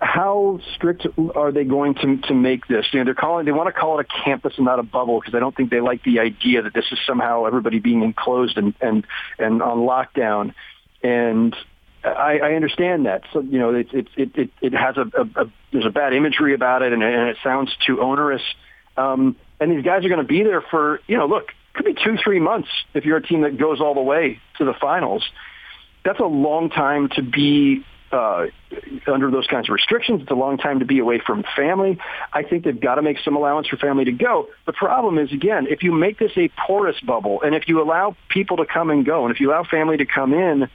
how 0.05 0.61
strict 0.75 1.07
are 1.35 1.51
they 1.51 1.65
going 1.65 1.95
to 1.95 2.19
to 2.29 2.35
make 2.35 2.67
this? 2.67 2.87
You 2.93 3.01
know, 3.01 3.05
they're 3.07 3.15
calling 3.15 3.47
they 3.47 3.53
want 3.53 3.75
to 3.75 3.81
call 3.81 3.99
it 3.99 4.07
a 4.07 4.25
campus 4.25 4.53
and 4.57 4.67
not 4.67 4.79
a 4.79 4.83
bubble 4.83 5.19
because 5.19 5.35
I 5.35 5.39
don't 5.39 5.57
think 5.57 5.71
they 5.71 5.81
like 5.81 6.05
the 6.05 6.21
idea 6.21 6.63
that 6.63 6.75
this 6.75 6.85
is 6.93 6.99
somehow 7.07 7.47
everybody 7.47 7.79
being 7.79 8.03
enclosed 8.03 8.59
and 8.59 8.75
and 8.81 9.07
and 9.39 9.63
on 9.63 9.79
lockdown. 9.79 10.55
And 11.03 11.57
I, 12.05 12.39
I 12.39 12.53
understand 12.53 13.07
that. 13.07 13.23
So 13.33 13.41
you 13.41 13.59
know, 13.59 13.75
it 13.75 13.89
it 13.93 14.09
it 14.15 14.51
it 14.61 14.73
has 14.75 14.97
a, 14.99 15.11
a, 15.17 15.45
a 15.45 15.53
there's 15.73 15.87
a 15.87 15.91
bad 15.91 16.13
imagery 16.13 16.55
about 16.55 16.83
it, 16.83 16.93
and, 16.93 17.03
and 17.03 17.31
it 17.31 17.39
sounds 17.43 17.75
too 17.87 18.03
onerous. 18.03 18.43
Um, 18.99 19.37
and 19.59 19.73
these 19.73 19.85
guys 19.85 20.05
are 20.05 20.09
going 20.09 20.21
to 20.21 20.29
be 20.29 20.43
there 20.43 20.61
for 20.61 21.01
you 21.07 21.17
know, 21.17 21.27
look, 21.27 21.49
could 21.73 21.87
be 21.87 21.95
two 21.95 22.19
three 22.23 22.41
months 22.41 22.69
if 22.93 23.07
you're 23.07 23.17
a 23.17 23.27
team 23.27 23.41
that 23.41 23.59
goes 23.59 23.81
all 23.81 23.95
the 23.95 24.03
way 24.03 24.39
to 24.59 24.67
the 24.67 24.75
finals. 24.75 25.25
That's 26.05 26.21
a 26.21 26.27
long 26.27 26.69
time 26.69 27.09
to 27.17 27.23
be 27.23 27.85
uh, 28.15 28.47
under 29.07 29.31
those 29.31 29.47
kinds 29.47 29.69
of 29.69 29.73
restrictions. 29.73 30.23
It's 30.23 30.31
a 30.31 30.35
long 30.35 30.57
time 30.57 30.79
to 30.79 30.85
be 30.85 31.01
away 31.01 31.21
from 31.25 31.45
family. 31.57 31.99
I 32.33 32.45
think 32.45 32.65
they've 32.65 32.81
got 32.81 32.95
to 32.95 33.03
make 33.03 33.19
some 33.25 33.37
allowance 33.37 33.67
for 33.67 33.77
family 33.77 34.05
to 34.05 34.13
go. 34.13 34.49
The 34.67 34.73
problem 34.73 35.19
is, 35.19 35.33
again, 35.33 35.67
if 35.69 35.83
you 35.83 35.93
make 35.93 36.19
this 36.19 36.33
a 36.37 36.49
porous 36.67 36.99
bubble 37.01 37.43
and 37.43 37.55
if 37.55 37.69
you 37.69 37.83
allow 37.83 38.17
people 38.29 38.59
to 38.59 38.67
come 38.67 38.91
and 38.91 39.05
go 39.05 39.25
and 39.25 39.35
if 39.35 39.41
you 39.41 39.51
allow 39.51 39.65
family 39.65 39.97
to 39.97 40.07
come 40.07 40.33
in, 40.33 40.69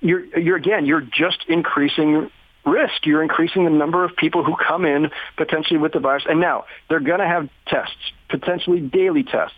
you're, 0.00 0.24
you're 0.38 0.56
again, 0.56 0.86
you're 0.86 1.00
just 1.00 1.38
increasing 1.48 2.30
risk. 2.64 3.04
You're 3.04 3.22
increasing 3.22 3.64
the 3.64 3.70
number 3.70 4.04
of 4.04 4.14
people 4.16 4.44
who 4.44 4.54
come 4.56 4.84
in 4.84 5.10
potentially 5.36 5.78
with 5.78 5.92
the 5.92 6.00
virus. 6.00 6.24
And 6.28 6.40
now 6.40 6.64
they're 6.88 7.00
going 7.00 7.20
to 7.20 7.26
have 7.26 7.48
tests, 7.66 7.96
potentially 8.28 8.80
daily 8.80 9.24
tests, 9.24 9.56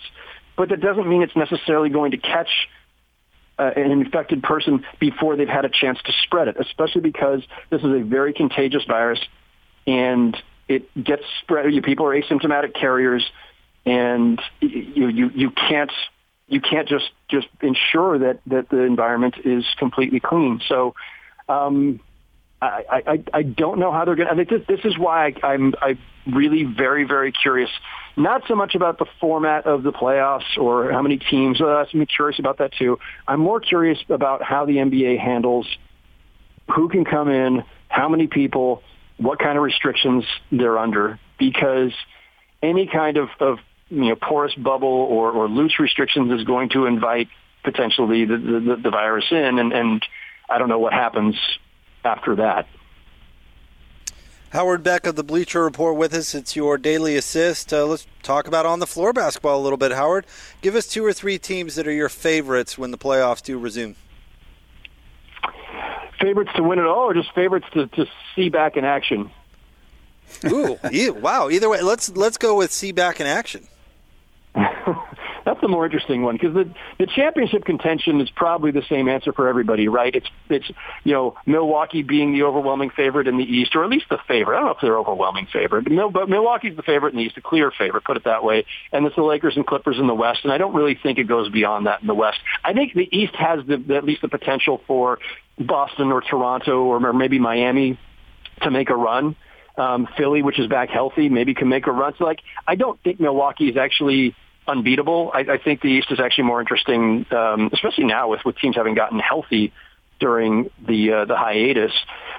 but 0.57 0.71
that 0.71 0.81
doesn't 0.81 1.07
mean 1.07 1.23
it's 1.23 1.37
necessarily 1.37 1.91
going 1.91 2.13
to 2.13 2.19
catch 2.19 2.69
uh, 3.59 3.71
an 3.77 3.91
infected 3.91 4.43
person 4.43 4.85
before 5.01 5.37
they've 5.37 5.49
had 5.49 5.65
a 5.65 5.71
chance 5.71 5.99
to 6.05 6.13
spread 6.25 6.49
it, 6.49 6.57
especially 6.59 7.01
because 7.01 7.43
this 7.71 7.81
is 7.81 7.87
a 7.87 8.01
very 8.01 8.33
contagious 8.33 8.85
virus 8.85 9.21
and 9.87 10.37
it 10.69 10.93
gets 11.03 11.23
spread. 11.43 11.73
You, 11.73 11.83
people 11.83 12.07
are 12.07 12.21
asymptomatic 12.21 12.75
carriers, 12.75 13.25
and 13.85 14.41
you, 14.61 15.09
you, 15.09 15.31
you 15.35 15.51
can't 15.51 15.93
you 16.49 16.61
can't 16.61 16.89
just 16.89 17.11
just 17.29 17.47
ensure 17.61 18.19
that 18.19 18.41
that 18.47 18.69
the 18.69 18.81
environment 18.83 19.37
is 19.45 19.65
completely 19.79 20.21
clean. 20.21 20.61
So. 20.69 20.95
Um, 21.49 22.01
I, 22.61 23.03
I, 23.07 23.25
I 23.35 23.43
don't 23.43 23.79
know 23.79 23.93
how 23.93 24.05
they're 24.05 24.17
going 24.17 24.29
to. 24.29 24.35
I 24.35 24.45
this, 24.45 24.67
this 24.67 24.81
is 24.85 24.99
why 24.99 25.27
I, 25.27 25.47
I'm 25.47 25.75
I'm 25.81 25.99
really 26.35 26.65
very 26.65 27.05
very 27.05 27.33
curious. 27.33 27.71
Not 28.17 28.45
so 28.49 28.55
much 28.55 28.75
about 28.75 28.99
the 28.99 29.05
format 29.21 29.67
of 29.67 29.83
the 29.83 29.93
playoffs 29.93 30.57
or 30.57 30.91
how 30.91 31.03
many 31.03 31.19
teams. 31.19 31.61
Uh, 31.61 31.85
I'm 31.93 32.07
curious 32.07 32.39
about 32.39 32.59
that 32.59 32.73
too. 32.73 32.99
I'm 33.29 33.41
more 33.41 33.61
curious 33.61 33.99
about 34.09 34.43
how 34.43 34.65
the 34.65 34.77
NBA 34.77 35.19
handles 35.19 35.67
who 36.75 36.89
can 36.89 37.05
come 37.05 37.29
in, 37.29 37.63
how 37.89 38.09
many 38.09 38.27
people, 38.27 38.83
what 39.19 39.39
kind 39.39 39.59
of 39.59 39.63
restrictions 39.63 40.25
they're 40.51 40.79
under, 40.79 41.21
because 41.39 41.93
any 42.63 42.87
kind 42.87 43.19
of, 43.19 43.29
of 43.39 43.59
you 43.91 44.09
know 44.09 44.17
porous 44.17 44.55
bubble 44.55 44.89
or, 44.89 45.31
or 45.31 45.49
loose 45.49 45.79
restrictions 45.79 46.33
is 46.33 46.45
going 46.45 46.71
to 46.71 46.87
invite 46.87 47.29
potentially 47.65 48.25
the, 48.25 48.37
the, 48.37 48.81
the 48.83 48.91
virus 48.91 49.27
in, 49.31 49.59
and, 49.59 49.73
and 49.75 50.07
I 50.49 50.59
don't 50.59 50.71
know 50.71 50.79
what 50.79 50.95
happens 50.95 51.37
after 52.07 52.37
that. 52.37 52.67
Howard 54.51 54.83
Beck 54.83 55.07
of 55.07 55.17
the 55.17 55.25
Bleacher 55.25 55.63
Report 55.63 55.97
with 55.97 56.15
us. 56.15 56.35
It's 56.35 56.57
your 56.57 56.79
daily 56.79 57.17
assist. 57.17 57.73
Uh, 57.73 57.85
let's 57.85 58.07
talk 58.23 58.47
about 58.47 58.65
on 58.65 58.79
the 58.79 58.87
floor 58.87 59.13
basketball 59.13 59.61
a 59.61 59.63
little 59.63 59.77
bit, 59.77 59.93
Howard. 59.93 60.25
Give 60.63 60.75
us 60.75 60.87
two 60.87 61.05
or 61.05 61.13
three 61.13 61.39
teams 61.39 61.75
that 61.75 61.87
are 61.87 61.93
your 61.93 62.09
favorites 62.09 62.79
when 62.79 62.91
the 62.91 62.97
playoffs 62.97 63.43
do 63.43 63.59
resume. 63.59 63.97
Favorites 66.21 66.53
to 66.57 66.63
win 66.63 66.79
it 66.79 66.87
all, 66.87 67.11
or 67.11 67.13
just 67.13 67.35
favorites 67.35 67.67
to, 67.75 67.87
to 67.89 68.07
see 68.35 68.49
back 68.49 68.77
in 68.77 68.85
action? 68.85 69.31
Ooh, 70.47 70.79
wow! 71.21 71.51
Either 71.51 71.69
way, 71.69 71.83
let's 71.83 72.09
let's 72.11 72.39
go 72.39 72.57
with 72.57 72.73
see 72.73 72.93
back 72.93 73.21
in 73.21 73.27
action. 73.27 73.69
That's 75.47 75.61
the 75.61 75.69
more 75.69 75.85
interesting 75.85 76.25
one 76.25 76.35
because 76.35 76.55
the 76.55 76.69
the 76.99 77.07
championship 77.07 77.65
contention 77.65 78.21
is 78.21 78.29
probably 78.31 78.73
the 78.73 78.83
same 78.91 79.09
answer 79.09 79.33
for 79.33 79.47
everybody, 79.47 79.87
right? 79.87 80.13
It's 80.13 80.27
it's 80.51 80.69
you 81.05 81.13
know 81.13 81.37
Milwaukee 81.47 82.03
being 82.03 82.33
the 82.33 82.43
overwhelming 82.43 82.91
favorite 82.91 83.29
in 83.29 83.39
the 83.39 83.45
East, 83.45 83.77
or 83.77 83.85
at 83.85 83.89
least 83.89 84.07
the 84.11 84.19
favorite. 84.27 84.57
I 84.57 84.59
don't 84.59 84.67
know 84.67 84.75
if 84.75 84.81
they're 84.83 84.99
overwhelming 84.99 85.47
favorite, 85.53 85.85
but, 85.85 85.93
Mil- 85.93 86.11
but 86.11 86.29
Milwaukee's 86.29 86.75
the 86.75 86.83
favorite 86.83 87.13
in 87.13 87.19
the 87.19 87.23
East, 87.23 87.37
a 87.37 87.41
clear 87.41 87.71
favorite, 87.71 88.03
put 88.03 88.17
it 88.17 88.25
that 88.25 88.43
way. 88.43 88.67
And 88.91 89.07
it's 89.07 89.15
the 89.15 89.23
Lakers 89.23 89.55
and 89.55 89.65
Clippers 89.65 89.99
in 90.01 90.09
the 90.09 90.15
West, 90.17 90.41
and 90.43 90.53
I 90.53 90.59
don't 90.59 90.75
really 90.75 90.99
think 91.01 91.21
it 91.21 91.29
goes 91.29 91.49
beyond 91.49 91.87
that 91.87 92.01
in 92.01 92.09
the 92.09 92.15
West. 92.15 92.39
I 92.65 92.73
think 92.73 92.95
the 92.95 93.09
East 93.17 93.37
has 93.37 93.65
the, 93.69 93.77
the, 93.77 93.95
at 93.95 94.03
least 94.03 94.23
the 94.23 94.29
potential 94.29 94.81
for 94.89 95.21
Boston 95.61 96.11
or 96.11 96.23
Toronto 96.23 96.83
or, 96.83 97.07
or 97.07 97.13
maybe 97.13 97.39
Miami 97.39 98.01
to 98.63 98.71
make 98.73 98.91
a 98.91 98.97
run. 98.97 99.37
Um, 99.79 100.09
Philly, 100.17 100.43
which 100.43 100.59
is 100.59 100.67
back 100.67 100.89
healthy, 100.89 101.29
maybe 101.29 101.55
can 101.55 101.69
make 101.69 101.87
a 101.87 101.93
run. 101.93 102.15
So, 102.19 102.25
like, 102.25 102.41
I 102.67 102.75
don't 102.75 103.01
think 103.05 103.21
Milwaukee 103.21 103.69
is 103.69 103.77
actually 103.77 104.35
unbeatable. 104.67 105.31
I, 105.35 105.41
I 105.41 105.59
think 105.59 105.81
the 105.81 105.89
East 105.89 106.09
is 106.11 106.21
actually 106.21 106.45
more 106.45 106.61
interesting, 106.61 107.27
um, 107.31 107.71
especially 107.73 108.05
now 108.05 108.29
with, 108.29 108.45
with 108.45 108.59
teams 108.59 108.77
having 108.77 108.95
gotten 108.95 109.19
healthy 109.19 109.73
during 110.19 110.71
the 110.87 111.13
uh, 111.13 111.25
the 111.25 111.37
hiatus. 111.37 111.93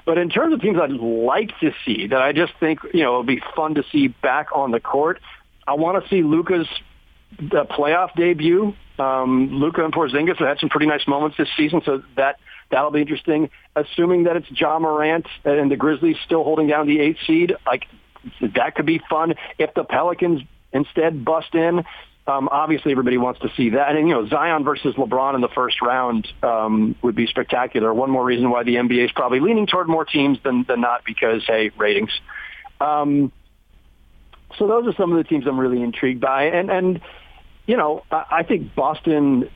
But 0.04 0.18
in 0.18 0.30
terms 0.30 0.54
of 0.54 0.60
teams 0.60 0.78
I'd 0.80 0.90
like 0.90 1.58
to 1.60 1.72
see 1.84 2.08
that 2.08 2.20
I 2.20 2.32
just 2.32 2.52
think 2.58 2.80
you 2.92 3.02
know 3.02 3.10
it'll 3.10 3.22
be 3.22 3.42
fun 3.54 3.74
to 3.74 3.84
see 3.92 4.08
back 4.08 4.48
on 4.52 4.70
the 4.70 4.80
court, 4.80 5.20
I 5.66 5.74
want 5.74 6.02
to 6.02 6.08
see 6.08 6.22
Luka's 6.22 6.66
the 7.38 7.64
playoff 7.64 8.14
debut. 8.16 8.74
Um, 8.98 9.50
Luka 9.52 9.84
and 9.84 9.92
Porzingis 9.92 10.38
have 10.38 10.48
had 10.48 10.58
some 10.58 10.70
pretty 10.70 10.86
nice 10.86 11.06
moments 11.06 11.36
this 11.36 11.48
season, 11.56 11.82
so 11.84 12.02
that 12.16 12.36
that'll 12.70 12.90
be 12.90 13.00
interesting. 13.00 13.50
Assuming 13.76 14.24
that 14.24 14.36
it's 14.36 14.50
Ja 14.50 14.78
Morant 14.78 15.26
and 15.44 15.70
the 15.70 15.76
Grizzlies 15.76 16.16
still 16.24 16.42
holding 16.42 16.66
down 16.66 16.86
the 16.86 17.00
eighth 17.00 17.18
seed, 17.26 17.54
like 17.66 17.86
that 18.56 18.74
could 18.74 18.86
be 18.86 19.00
fun. 19.08 19.34
If 19.58 19.74
the 19.74 19.84
Pelicans 19.84 20.42
instead 20.72 21.24
bust 21.24 21.54
in, 21.54 21.84
um, 22.28 22.48
obviously, 22.52 22.92
everybody 22.92 23.16
wants 23.16 23.40
to 23.40 23.48
see 23.56 23.70
that. 23.70 23.96
And, 23.96 24.06
you 24.06 24.14
know, 24.14 24.28
Zion 24.28 24.62
versus 24.62 24.94
LeBron 24.96 25.34
in 25.34 25.40
the 25.40 25.48
first 25.48 25.80
round 25.80 26.28
um, 26.42 26.94
would 27.00 27.14
be 27.14 27.26
spectacular. 27.26 27.92
One 27.94 28.10
more 28.10 28.24
reason 28.24 28.50
why 28.50 28.64
the 28.64 28.74
NBA 28.74 29.06
is 29.06 29.12
probably 29.12 29.40
leaning 29.40 29.66
toward 29.66 29.88
more 29.88 30.04
teams 30.04 30.38
than, 30.44 30.64
than 30.68 30.82
not 30.82 31.04
because, 31.06 31.42
hey, 31.46 31.70
ratings. 31.78 32.10
Um, 32.82 33.32
so 34.58 34.66
those 34.66 34.86
are 34.86 34.92
some 34.92 35.10
of 35.10 35.16
the 35.16 35.24
teams 35.24 35.46
I'm 35.46 35.58
really 35.58 35.82
intrigued 35.82 36.20
by. 36.20 36.44
And, 36.44 36.70
and 36.70 37.00
you 37.66 37.78
know, 37.78 38.04
I, 38.10 38.24
I 38.30 38.42
think 38.42 38.74
Boston 38.74 39.48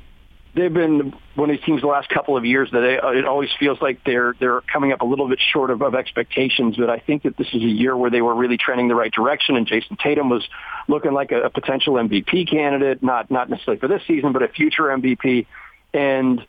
they've 0.54 0.72
been 0.72 1.14
one 1.34 1.50
of 1.50 1.56
these 1.56 1.64
teams 1.64 1.80
the 1.80 1.86
last 1.86 2.08
couple 2.08 2.36
of 2.36 2.44
years 2.44 2.70
that 2.72 2.80
they, 2.80 3.18
it 3.18 3.24
always 3.24 3.48
feels 3.58 3.80
like 3.80 4.04
they're 4.04 4.34
they're 4.38 4.60
coming 4.62 4.92
up 4.92 5.00
a 5.00 5.04
little 5.04 5.28
bit 5.28 5.40
short 5.52 5.70
of, 5.70 5.82
of 5.82 5.94
expectations. 5.94 6.76
But 6.76 6.90
I 6.90 6.98
think 6.98 7.22
that 7.22 7.36
this 7.36 7.48
is 7.48 7.62
a 7.62 7.66
year 7.66 7.96
where 7.96 8.10
they 8.10 8.22
were 8.22 8.34
really 8.34 8.56
trending 8.56 8.88
the 8.88 8.94
right 8.94 9.12
direction, 9.12 9.56
and 9.56 9.66
Jayson 9.66 9.96
Tatum 9.96 10.28
was 10.28 10.46
looking 10.88 11.12
like 11.12 11.32
a, 11.32 11.42
a 11.42 11.50
potential 11.50 11.94
MVP 11.94 12.50
candidate, 12.50 13.02
not 13.02 13.30
not 13.30 13.48
necessarily 13.48 13.80
for 13.80 13.88
this 13.88 14.02
season, 14.06 14.32
but 14.32 14.42
a 14.42 14.48
future 14.48 14.84
MVP. 14.84 15.46
And 15.94 16.46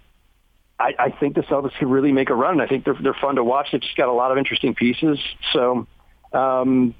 I, 0.80 0.94
I 0.98 1.10
think 1.12 1.36
the 1.36 1.42
Celtics 1.42 1.78
could 1.78 1.90
really 1.90 2.12
make 2.12 2.30
a 2.30 2.36
run. 2.36 2.60
I 2.60 2.68
think 2.68 2.86
they're 2.86 2.98
they're 3.02 3.18
fun 3.20 3.36
to 3.36 3.44
watch. 3.44 3.68
They've 3.72 3.82
just 3.82 3.98
got 3.98 4.10
a 4.10 4.14
lot 4.14 4.32
of 4.32 4.38
interesting 4.38 4.76
pieces. 4.76 5.20
So. 5.54 5.88
Um, 6.34 6.96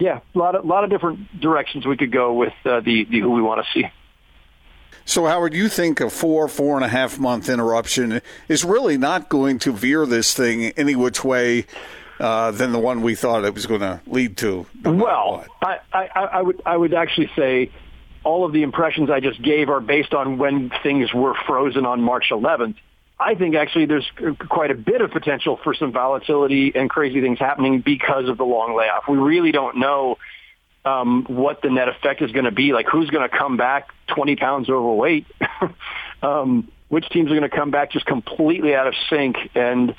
yeah, 0.00 0.18
a 0.34 0.38
lot 0.38 0.56
of, 0.56 0.64
lot 0.64 0.82
of 0.82 0.90
different 0.90 1.40
directions 1.40 1.86
we 1.86 1.96
could 1.96 2.10
go 2.10 2.32
with 2.32 2.54
uh, 2.64 2.80
the, 2.80 3.04
the 3.04 3.20
who 3.20 3.30
we 3.30 3.40
want 3.40 3.64
to 3.64 3.72
see. 3.72 3.86
So, 5.04 5.26
Howard, 5.26 5.54
you 5.54 5.68
think 5.68 6.00
a 6.00 6.08
four, 6.08 6.48
four 6.48 6.76
and 6.76 6.84
a 6.84 6.88
half 6.88 7.18
month 7.18 7.48
interruption 7.48 8.20
is 8.48 8.64
really 8.64 8.96
not 8.96 9.28
going 9.28 9.58
to 9.60 9.72
veer 9.72 10.06
this 10.06 10.34
thing 10.34 10.64
any 10.76 10.94
which 10.94 11.24
way 11.24 11.66
uh, 12.20 12.52
than 12.52 12.72
the 12.72 12.78
one 12.78 13.02
we 13.02 13.14
thought 13.14 13.44
it 13.44 13.54
was 13.54 13.66
going 13.66 13.80
to 13.80 14.00
lead 14.06 14.36
to? 14.38 14.66
well, 14.84 15.44
I, 15.60 15.78
I, 15.92 16.06
I, 16.06 16.42
would, 16.42 16.62
I 16.64 16.76
would 16.76 16.94
actually 16.94 17.30
say 17.34 17.70
all 18.24 18.44
of 18.44 18.52
the 18.52 18.62
impressions 18.62 19.10
I 19.10 19.20
just 19.20 19.42
gave 19.42 19.68
are 19.68 19.80
based 19.80 20.14
on 20.14 20.38
when 20.38 20.70
things 20.82 21.12
were 21.12 21.34
frozen 21.46 21.84
on 21.86 22.00
March 22.00 22.26
11th. 22.30 22.76
I 23.18 23.34
think 23.34 23.54
actually 23.54 23.86
there's 23.86 24.10
quite 24.48 24.70
a 24.70 24.74
bit 24.74 25.00
of 25.00 25.10
potential 25.10 25.58
for 25.62 25.74
some 25.74 25.92
volatility 25.92 26.72
and 26.74 26.90
crazy 26.90 27.20
things 27.20 27.38
happening 27.38 27.80
because 27.80 28.28
of 28.28 28.36
the 28.36 28.44
long 28.44 28.76
layoff. 28.76 29.08
We 29.08 29.18
really 29.18 29.52
don't 29.52 29.76
know 29.76 30.18
um, 30.84 31.24
what 31.28 31.62
the 31.62 31.70
net 31.70 31.88
effect 31.88 32.22
is 32.22 32.32
going 32.32 32.44
to 32.44 32.50
be. 32.50 32.72
Like 32.72 32.86
who's 32.86 33.10
going 33.10 33.28
to 33.28 33.36
come 33.36 33.56
back 33.56 33.88
20 34.08 34.36
pounds 34.36 34.68
overweight? 34.68 35.26
um, 36.22 36.70
which 36.88 37.08
teams 37.08 37.30
are 37.30 37.34
going 37.34 37.48
to 37.48 37.56
come 37.56 37.70
back 37.70 37.92
just 37.92 38.06
completely 38.06 38.74
out 38.74 38.86
of 38.86 38.94
sync? 39.08 39.36
And 39.54 39.94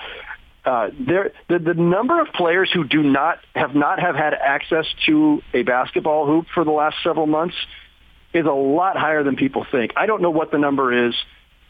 uh, 0.66 0.90
there, 1.00 1.34
the, 1.50 1.60
the 1.60 1.74
number 1.74 2.22
of 2.22 2.28
players 2.34 2.72
who 2.72 2.84
do 2.84 3.04
not 3.04 3.40
have 3.56 3.76
not 3.76 4.00
have 4.00 4.16
had 4.16 4.34
access 4.34 4.86
to 5.06 5.42
a 5.54 5.64
basketball 5.64 6.26
hoop 6.26 6.48
for 6.54 6.64
the 6.64 6.72
last 6.72 6.98
several 7.04 7.28
months 7.28 7.56
is 8.34 8.46
a 8.46 8.52
lot 8.52 8.98
higher 8.98 9.24
than 9.24 9.36
people 9.36 9.66
think. 9.72 9.92
I 9.96 10.06
don't 10.06 10.22
know 10.22 10.32
what 10.32 10.52
the 10.52 10.58
number 10.58 11.08
is, 11.08 11.14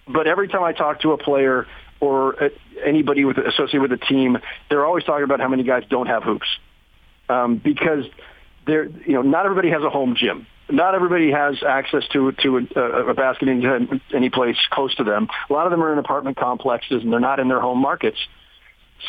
but 0.07 0.27
every 0.27 0.47
time 0.47 0.63
I 0.63 0.73
talk 0.73 1.01
to 1.01 1.11
a 1.11 1.17
player 1.17 1.67
or 1.99 2.51
anybody 2.85 3.25
with 3.25 3.37
associated 3.37 3.81
with 3.81 3.91
a 3.93 4.05
team, 4.05 4.37
they're 4.69 4.85
always 4.85 5.03
talking 5.03 5.23
about 5.23 5.39
how 5.39 5.47
many 5.47 5.63
guys 5.63 5.83
don't 5.89 6.07
have 6.07 6.23
hoops 6.23 6.47
um, 7.29 7.57
because 7.57 8.05
there, 8.65 8.85
you 8.85 9.13
know, 9.13 9.21
not 9.21 9.45
everybody 9.45 9.69
has 9.69 9.83
a 9.83 9.89
home 9.89 10.15
gym. 10.17 10.47
Not 10.69 10.95
everybody 10.95 11.31
has 11.31 11.61
access 11.61 12.03
to 12.13 12.31
to 12.43 12.67
a, 12.75 12.79
a 13.09 13.13
basket 13.13 13.49
in 13.49 14.01
any 14.13 14.29
place 14.29 14.57
close 14.71 14.95
to 14.95 15.03
them. 15.03 15.27
A 15.49 15.53
lot 15.53 15.65
of 15.65 15.71
them 15.71 15.83
are 15.83 15.91
in 15.91 15.99
apartment 15.99 16.37
complexes 16.37 17.03
and 17.03 17.11
they're 17.11 17.19
not 17.19 17.39
in 17.39 17.49
their 17.49 17.59
home 17.59 17.79
markets. 17.79 18.17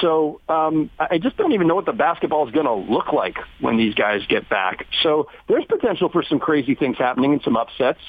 So 0.00 0.40
um, 0.48 0.90
I 0.98 1.18
just 1.18 1.36
don't 1.36 1.52
even 1.52 1.68
know 1.68 1.76
what 1.76 1.86
the 1.86 1.92
basketball 1.92 2.46
is 2.48 2.52
going 2.52 2.66
to 2.66 2.92
look 2.92 3.12
like 3.12 3.38
when 3.60 3.76
these 3.76 3.94
guys 3.94 4.22
get 4.28 4.48
back. 4.48 4.86
So 5.02 5.28
there's 5.48 5.64
potential 5.66 6.08
for 6.08 6.24
some 6.24 6.40
crazy 6.40 6.74
things 6.74 6.98
happening 6.98 7.32
and 7.32 7.42
some 7.42 7.56
upsets. 7.56 8.00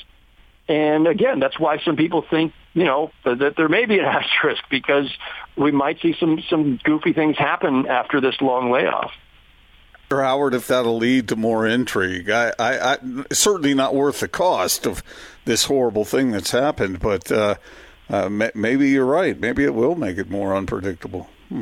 And 0.68 1.08
again, 1.08 1.40
that's 1.40 1.60
why 1.60 1.78
some 1.86 1.96
people 1.96 2.26
think, 2.28 2.54
you 2.74 2.86
know, 2.86 3.12
that 3.24 3.54
there 3.56 3.70
may 3.70 3.86
be 3.86 4.00
an 4.00 4.06
asterisk 4.06 4.64
because 4.72 5.10
we 5.56 5.72
might 5.72 6.02
see 6.02 6.16
some 6.20 6.42
some 6.50 6.80
goofy 6.84 7.14
things 7.14 7.38
happen 7.38 7.86
after 7.88 8.20
this 8.20 8.36
long 8.42 8.72
layoff. 8.72 9.12
Howard, 10.10 10.54
if 10.54 10.68
that'll 10.68 10.98
lead 10.98 11.28
to 11.30 11.36
more 11.36 11.66
intrigue, 11.66 12.30
I, 12.30 12.54
I, 12.60 12.94
I, 12.94 12.98
certainly 13.32 13.74
not 13.74 13.96
worth 13.96 14.20
the 14.20 14.28
cost 14.28 14.86
of 14.86 15.04
this 15.46 15.66
horrible 15.66 16.06
thing 16.06 16.32
that's 16.32 16.52
happened. 16.52 17.00
But 17.00 17.32
uh, 17.32 17.56
uh, 18.10 18.30
maybe 18.30 18.90
you're 18.90 19.06
right. 19.06 19.40
Maybe 19.40 19.64
it 19.64 19.74
will 19.74 19.96
make 19.96 20.18
it 20.18 20.30
more 20.30 20.56
unpredictable. 20.56 21.28
Hmm. 21.50 21.62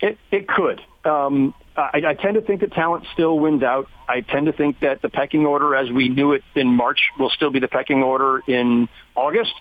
It 0.00 0.18
it 0.30 0.46
could. 0.46 0.82
Um, 1.04 1.54
I, 1.76 2.02
I 2.06 2.14
tend 2.14 2.34
to 2.34 2.40
think 2.40 2.60
that 2.60 2.72
talent 2.72 3.04
still 3.12 3.38
wins 3.38 3.62
out. 3.62 3.88
I 4.08 4.20
tend 4.20 4.46
to 4.46 4.52
think 4.52 4.80
that 4.80 5.02
the 5.02 5.08
pecking 5.08 5.46
order, 5.46 5.74
as 5.74 5.90
we 5.90 6.08
knew 6.08 6.32
it 6.32 6.42
in 6.54 6.68
March, 6.68 7.00
will 7.18 7.30
still 7.30 7.50
be 7.50 7.60
the 7.60 7.68
pecking 7.68 8.02
order 8.02 8.42
in 8.46 8.88
August. 9.14 9.54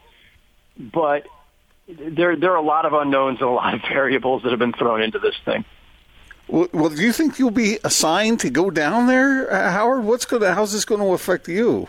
But 0.77 1.27
there 1.88 2.35
there 2.35 2.51
are 2.51 2.57
a 2.57 2.62
lot 2.62 2.85
of 2.85 2.93
unknowns 2.93 3.39
and 3.39 3.50
a 3.50 3.53
lot 3.53 3.74
of 3.74 3.81
variables 3.89 4.43
that 4.43 4.50
have 4.50 4.59
been 4.59 4.74
thrown 4.74 5.01
into 5.01 5.19
this 5.19 5.35
thing. 5.45 5.63
Well, 6.47 6.89
do 6.89 7.01
you 7.01 7.11
think 7.11 7.39
you'll 7.39 7.51
be 7.51 7.79
assigned 7.83 8.39
to 8.41 8.49
go 8.49 8.69
down 8.69 9.07
there, 9.07 9.51
uh, 9.51 9.71
Howard? 9.71 10.03
What's 10.03 10.25
going 10.25 10.43
to, 10.43 10.53
how's 10.53 10.73
this 10.73 10.85
going 10.85 11.01
to 11.01 11.07
affect 11.07 11.47
you? 11.47 11.87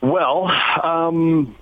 Well, 0.00 0.46
um, 0.82 1.56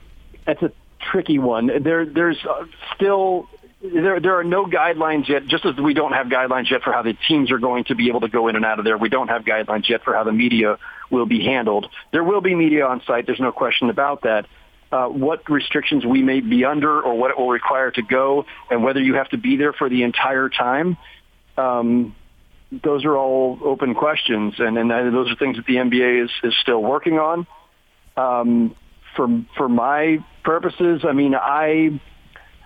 that's 0.47 0.63
a 0.63 0.73
tricky 1.11 1.39
one. 1.39 1.71
There, 1.83 2.05
there's 2.05 2.39
uh, 2.49 2.65
still 2.95 3.49
there 3.83 4.21
there 4.21 4.39
are 4.39 4.45
no 4.45 4.67
guidelines 4.67 5.29
yet. 5.29 5.47
Just 5.47 5.65
as 5.65 5.77
we 5.77 5.95
don't 5.95 6.13
have 6.13 6.27
guidelines 6.27 6.71
yet 6.71 6.83
for 6.83 6.93
how 6.93 7.03
the 7.03 7.15
teams 7.29 7.51
are 7.51 7.59
going 7.59 7.85
to 7.85 7.95
be 7.95 8.09
able 8.09 8.21
to 8.21 8.29
go 8.29 8.49
in 8.49 8.57
and 8.57 8.65
out 8.65 8.79
of 8.79 8.85
there, 8.85 8.99
we 8.99 9.09
don't 9.09 9.29
have 9.29 9.43
guidelines 9.43 9.89
yet 9.89 10.05
for 10.05 10.15
how 10.15 10.25
the 10.25 10.33
media 10.33 10.79
will 11.11 11.27
be 11.27 11.43
handled. 11.45 11.87
There 12.13 12.23
will 12.23 12.41
be 12.41 12.55
media 12.55 12.87
on 12.87 13.03
site. 13.07 13.27
There's 13.27 13.41
no 13.41 13.53
question 13.53 13.89
about 13.89 14.23
that. 14.23 14.47
Uh, 14.93 15.07
what 15.07 15.49
restrictions 15.49 16.05
we 16.05 16.21
may 16.21 16.41
be 16.41 16.65
under 16.65 17.01
or 17.01 17.17
what 17.17 17.31
it 17.31 17.39
will 17.39 17.51
require 17.51 17.93
to 17.93 18.03
go 18.03 18.45
and 18.71 18.83
whether 18.83 19.01
you 19.01 19.15
have 19.15 19.29
to 19.29 19.37
be 19.37 19.57
there 19.57 19.73
for 19.73 19.89
the 19.89 20.03
entire 20.03 20.49
time. 20.49 20.97
Um, 21.57 22.17
those 22.73 23.05
are 23.05 23.17
all 23.17 23.61
open 23.63 23.95
questions, 23.95 24.55
and, 24.59 24.77
and 24.77 24.91
those 24.91 25.31
are 25.31 25.37
things 25.37 25.59
that 25.59 25.67
the 25.67 25.77
NBA 25.77 26.25
is, 26.25 26.31
is 26.43 26.55
still 26.61 26.83
working 26.83 27.21
on. 27.21 27.47
Um, 28.17 28.75
for 29.17 29.29
for 29.57 29.69
my 29.69 30.25
purposes, 30.45 31.05
I 31.05 31.11
mean, 31.13 31.35
I 31.35 32.01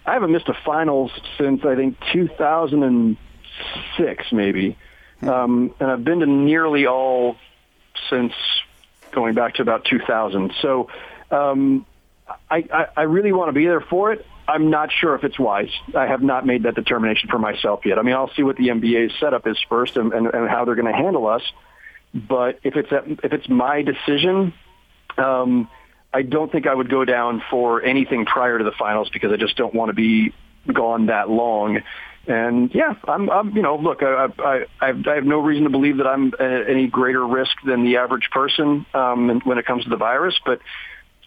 I 0.06 0.12
haven't 0.12 0.30
missed 0.32 0.48
a 0.48 0.54
finals 0.64 1.10
since 1.38 1.64
I 1.64 1.74
think 1.74 1.96
2006, 2.12 4.24
maybe, 4.32 4.76
hmm. 5.20 5.28
um, 5.28 5.74
and 5.80 5.90
I've 5.90 6.04
been 6.04 6.20
to 6.20 6.26
nearly 6.26 6.86
all 6.86 7.36
since 8.10 8.34
going 9.12 9.34
back 9.34 9.54
to 9.54 9.62
about 9.62 9.86
2000. 9.86 10.52
So 10.60 10.90
um, 11.30 11.86
I, 12.50 12.64
I, 12.72 12.86
I 12.96 13.02
really 13.02 13.32
want 13.32 13.48
to 13.48 13.52
be 13.52 13.66
there 13.66 13.80
for 13.80 14.12
it. 14.12 14.24
I'm 14.46 14.70
not 14.70 14.90
sure 14.92 15.14
if 15.14 15.24
it's 15.24 15.38
wise. 15.38 15.70
I 15.94 16.06
have 16.06 16.22
not 16.22 16.46
made 16.46 16.64
that 16.64 16.74
determination 16.74 17.30
for 17.30 17.38
myself 17.38 17.80
yet. 17.84 17.98
I 17.98 18.02
mean, 18.02 18.14
I'll 18.14 18.32
see 18.34 18.42
what 18.42 18.56
the 18.56 18.68
NBA's 18.68 19.12
setup 19.18 19.46
is 19.46 19.56
first 19.68 19.96
and, 19.96 20.12
and, 20.12 20.26
and 20.26 20.48
how 20.48 20.64
they're 20.64 20.74
going 20.74 20.92
to 20.92 20.98
handle 20.98 21.26
us. 21.26 21.42
But 22.12 22.60
if 22.62 22.76
it's 22.76 22.90
if 23.24 23.32
it's 23.32 23.48
my 23.48 23.82
decision, 23.82 24.54
um, 25.18 25.68
I 26.12 26.22
don't 26.22 26.52
think 26.52 26.66
I 26.66 26.74
would 26.74 26.88
go 26.88 27.04
down 27.04 27.42
for 27.50 27.82
anything 27.82 28.24
prior 28.24 28.58
to 28.58 28.64
the 28.64 28.72
finals 28.78 29.08
because 29.12 29.32
I 29.32 29.36
just 29.36 29.56
don't 29.56 29.74
want 29.74 29.88
to 29.88 29.94
be 29.94 30.32
gone 30.72 31.06
that 31.06 31.28
long. 31.28 31.80
And 32.26 32.72
yeah, 32.74 32.94
I'm, 33.06 33.28
I'm 33.30 33.56
you 33.56 33.62
know, 33.62 33.76
look, 33.76 34.02
I, 34.02 34.28
I, 34.38 34.64
I, 34.80 34.94
I 35.06 35.14
have 35.14 35.24
no 35.24 35.40
reason 35.40 35.64
to 35.64 35.70
believe 35.70 35.98
that 35.98 36.06
I'm 36.06 36.32
a, 36.38 36.70
any 36.70 36.86
greater 36.86 37.26
risk 37.26 37.56
than 37.66 37.84
the 37.84 37.96
average 37.96 38.30
person 38.30 38.86
um, 38.94 39.40
when 39.44 39.58
it 39.58 39.66
comes 39.66 39.84
to 39.84 39.90
the 39.90 39.96
virus, 39.96 40.38
but 40.44 40.60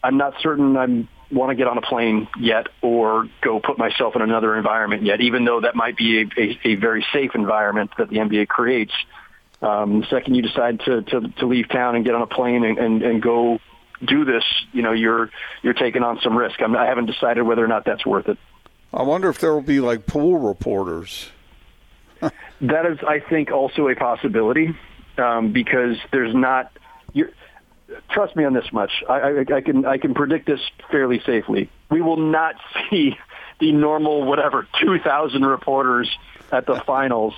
I'm 0.03 0.17
not 0.17 0.33
certain 0.41 0.77
I 0.77 1.07
want 1.33 1.49
to 1.49 1.55
get 1.55 1.67
on 1.67 1.77
a 1.77 1.81
plane 1.81 2.27
yet 2.39 2.67
or 2.81 3.27
go 3.41 3.59
put 3.59 3.77
myself 3.77 4.15
in 4.15 4.21
another 4.21 4.55
environment 4.55 5.03
yet, 5.03 5.21
even 5.21 5.45
though 5.45 5.61
that 5.61 5.75
might 5.75 5.97
be 5.97 6.21
a, 6.21 6.41
a, 6.41 6.59
a 6.71 6.75
very 6.75 7.05
safe 7.13 7.31
environment 7.35 7.91
that 7.97 8.09
the 8.09 8.17
NBA 8.17 8.47
creates. 8.47 8.93
Um, 9.61 10.01
the 10.01 10.07
second 10.07 10.35
you 10.35 10.43
decide 10.43 10.79
to, 10.81 11.01
to, 11.01 11.21
to 11.39 11.45
leave 11.47 11.67
town 11.69 11.95
and 11.95 12.05
get 12.05 12.13
on 12.13 12.21
a 12.21 12.27
plane 12.27 12.63
and, 12.63 12.77
and, 12.77 13.01
and 13.01 13.21
go 13.21 13.59
do 14.05 14.25
this, 14.25 14.43
you 14.71 14.83
know, 14.83 14.93
you're 14.93 15.31
you're 15.63 15.73
taking 15.73 16.03
on 16.03 16.19
some 16.21 16.37
risk. 16.37 16.61
I'm, 16.61 16.75
I 16.75 16.85
haven't 16.85 17.07
decided 17.07 17.41
whether 17.41 17.63
or 17.63 17.67
not 17.67 17.85
that's 17.85 18.05
worth 18.05 18.27
it. 18.29 18.37
I 18.93 19.03
wonder 19.03 19.29
if 19.29 19.39
there 19.39 19.53
will 19.53 19.61
be 19.61 19.79
like 19.79 20.05
pool 20.05 20.37
reporters. 20.37 21.29
that 22.21 22.85
is, 22.85 22.99
I 23.07 23.19
think, 23.19 23.51
also 23.51 23.87
a 23.87 23.95
possibility 23.95 24.75
um, 25.17 25.51
because 25.51 25.97
there's 26.11 26.33
not. 26.33 26.71
You're, 27.13 27.31
trust 28.09 28.35
me 28.35 28.45
on 28.45 28.53
this 28.53 28.71
much. 28.71 28.91
I, 29.09 29.13
I, 29.13 29.55
I 29.55 29.61
can 29.61 29.85
I 29.85 29.97
can 29.97 30.13
predict 30.13 30.45
this 30.45 30.59
fairly 30.91 31.21
safely. 31.25 31.69
We 31.89 32.01
will 32.01 32.17
not 32.17 32.55
see 32.89 33.17
the 33.59 33.71
normal 33.71 34.23
whatever 34.23 34.67
2,000 34.79 35.43
reporters 35.43 36.09
at 36.51 36.65
the 36.65 36.75
finals 36.85 37.33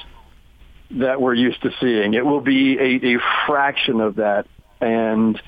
that 0.92 1.22
we're 1.22 1.34
used 1.34 1.62
to 1.62 1.72
seeing. 1.80 2.14
It 2.14 2.26
will 2.26 2.42
be 2.42 2.78
a, 2.78 3.16
a 3.16 3.20
fraction 3.46 4.02
of 4.02 4.16
that, 4.16 4.48
and 4.82 5.40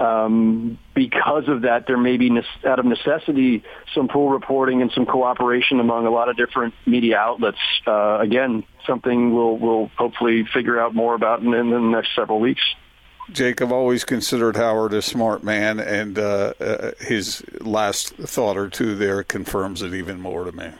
um, 0.00 0.78
because 0.94 1.48
of 1.48 1.62
that, 1.62 1.86
there 1.86 1.96
may 1.96 2.16
be, 2.16 2.30
out 2.64 2.78
of 2.78 2.84
necessity, 2.84 3.64
some 3.94 4.08
pool 4.08 4.30
reporting 4.30 4.80
and 4.80 4.92
some 4.92 5.06
cooperation 5.06 5.80
among 5.80 6.06
a 6.06 6.10
lot 6.10 6.28
of 6.28 6.36
different 6.36 6.74
media 6.86 7.16
outlets. 7.16 7.58
Uh, 7.86 8.18
again, 8.20 8.64
something 8.86 9.34
we'll, 9.34 9.56
we'll 9.56 9.90
hopefully 9.96 10.46
figure 10.52 10.80
out 10.80 10.94
more 10.94 11.14
about 11.14 11.42
in, 11.42 11.52
in 11.52 11.70
the 11.70 11.80
next 11.80 12.14
several 12.14 12.38
weeks. 12.38 12.62
Jake, 13.32 13.60
I've 13.60 13.72
always 13.72 14.04
considered 14.04 14.56
Howard 14.56 14.94
a 14.94 15.02
smart 15.02 15.44
man, 15.44 15.78
and 15.78 16.18
uh, 16.18 16.54
uh, 16.60 16.92
his 17.00 17.44
last 17.60 18.14
thought 18.16 18.56
or 18.56 18.68
two 18.68 18.94
there 18.94 19.22
confirms 19.22 19.82
it 19.82 19.92
even 19.92 20.20
more 20.20 20.44
to 20.44 20.52
me. 20.52 20.70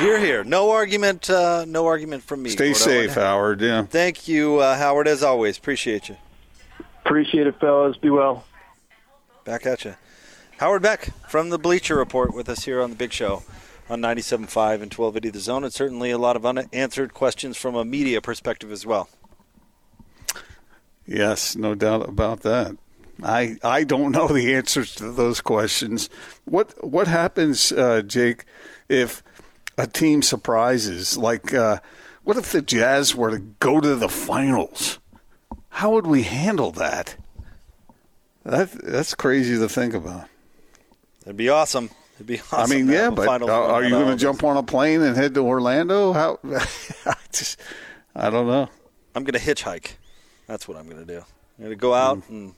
You're 0.00 0.18
here. 0.18 0.44
No 0.44 0.70
argument. 0.70 1.30
Uh, 1.30 1.64
no 1.66 1.86
argument 1.86 2.22
from 2.22 2.42
me. 2.42 2.50
Stay 2.50 2.72
safe, 2.72 3.14
Howard. 3.14 3.60
Yeah. 3.60 3.84
Thank 3.84 4.28
you, 4.28 4.58
uh, 4.58 4.76
Howard. 4.76 5.08
As 5.08 5.22
always, 5.22 5.56
appreciate 5.56 6.08
you. 6.08 6.16
Appreciate 7.04 7.46
it, 7.46 7.58
fellas. 7.60 7.96
Be 7.96 8.10
well. 8.10 8.44
Back 9.44 9.66
at 9.66 9.84
you. 9.84 9.94
Howard 10.58 10.82
Beck 10.82 11.10
from 11.28 11.50
the 11.50 11.58
Bleacher 11.58 11.96
Report 11.96 12.34
with 12.34 12.48
us 12.48 12.64
here 12.64 12.82
on 12.82 12.90
the 12.90 12.96
Big 12.96 13.12
Show 13.12 13.44
on 13.88 14.00
97.5 14.00 14.34
and 14.82 14.92
1280 14.92 15.30
The 15.30 15.40
Zone, 15.40 15.64
and 15.64 15.72
certainly 15.72 16.10
a 16.10 16.18
lot 16.18 16.36
of 16.36 16.44
unanswered 16.44 17.14
questions 17.14 17.56
from 17.56 17.74
a 17.74 17.84
media 17.84 18.20
perspective 18.20 18.70
as 18.70 18.84
well. 18.84 19.08
Yes, 21.08 21.56
no 21.56 21.74
doubt 21.74 22.06
about 22.06 22.40
that. 22.40 22.76
I 23.22 23.56
I 23.64 23.82
don't 23.82 24.12
know 24.12 24.28
the 24.28 24.54
answers 24.54 24.94
to 24.96 25.10
those 25.10 25.40
questions. 25.40 26.10
What 26.44 26.84
what 26.86 27.08
happens, 27.08 27.72
uh, 27.72 28.02
Jake, 28.02 28.44
if 28.88 29.22
a 29.78 29.86
team 29.86 30.22
surprises? 30.22 31.16
Like, 31.16 31.54
uh, 31.54 31.78
what 32.24 32.36
if 32.36 32.52
the 32.52 32.60
Jazz 32.60 33.16
were 33.16 33.30
to 33.30 33.38
go 33.38 33.80
to 33.80 33.96
the 33.96 34.08
finals? 34.08 34.98
How 35.70 35.92
would 35.92 36.06
we 36.06 36.22
handle 36.24 36.72
that? 36.72 37.16
That 38.44 38.70
that's 38.70 39.14
crazy 39.14 39.58
to 39.58 39.68
think 39.68 39.94
about. 39.94 40.28
It'd 41.22 41.36
be 41.36 41.48
awesome. 41.48 41.90
It'd 42.16 42.26
be 42.26 42.40
awesome. 42.52 42.60
I 42.60 42.66
mean, 42.66 42.88
yeah, 42.88 43.10
but 43.10 43.42
are, 43.42 43.50
are 43.50 43.84
you 43.84 43.90
going 43.90 44.08
to 44.08 44.16
jump 44.16 44.44
on 44.44 44.56
a 44.56 44.62
plane 44.62 45.02
and 45.02 45.16
head 45.16 45.34
to 45.34 45.40
Orlando? 45.40 46.12
How? 46.12 46.38
I 46.44 47.14
just, 47.32 47.60
I 48.14 48.28
don't 48.30 48.46
know. 48.46 48.68
I'm 49.14 49.24
going 49.24 49.40
to 49.40 49.54
hitchhike. 49.54 49.92
That's 50.48 50.66
what 50.66 50.76
I'm 50.76 50.88
going 50.88 51.06
to 51.06 51.06
do. 51.06 51.18
I'm 51.58 51.64
going 51.64 51.70
to 51.70 51.76
go 51.76 51.94
out 51.94 52.18
mm. 52.22 52.28
and 52.28 52.54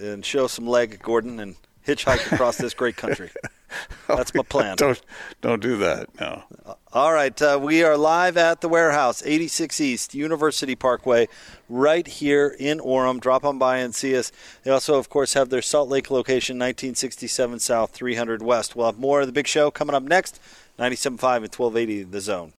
and 0.00 0.24
show 0.24 0.46
some 0.46 0.66
leg, 0.66 0.98
Gordon, 1.02 1.40
and 1.40 1.56
hitchhike 1.86 2.32
across 2.32 2.56
this 2.56 2.72
great 2.72 2.96
country. 2.96 3.30
That's 4.08 4.34
my 4.34 4.42
plan. 4.42 4.76
don't 4.76 5.00
don't 5.42 5.60
do 5.60 5.76
that. 5.78 6.08
No. 6.18 6.44
All 6.92 7.12
right, 7.12 7.40
uh, 7.42 7.58
we 7.60 7.82
are 7.82 7.98
live 7.98 8.38
at 8.38 8.62
the 8.62 8.68
warehouse, 8.68 9.22
86 9.26 9.78
East 9.80 10.14
University 10.14 10.74
Parkway, 10.74 11.28
right 11.68 12.06
here 12.06 12.56
in 12.58 12.78
Orem. 12.78 13.20
Drop 13.20 13.44
on 13.44 13.58
by 13.58 13.78
and 13.78 13.94
see 13.94 14.16
us. 14.16 14.32
They 14.62 14.70
also, 14.70 14.94
of 14.98 15.10
course, 15.10 15.34
have 15.34 15.50
their 15.50 15.60
Salt 15.60 15.90
Lake 15.90 16.10
location, 16.10 16.56
1967 16.56 17.58
South, 17.58 17.90
300 17.90 18.42
West. 18.42 18.74
We'll 18.74 18.86
have 18.86 18.98
more 18.98 19.20
of 19.20 19.26
the 19.26 19.32
big 19.32 19.46
show 19.46 19.70
coming 19.70 19.94
up 19.94 20.02
next. 20.02 20.40
97.5 20.78 21.08
and 21.10 21.18
1280 21.18 22.04
The 22.04 22.20
Zone. 22.20 22.52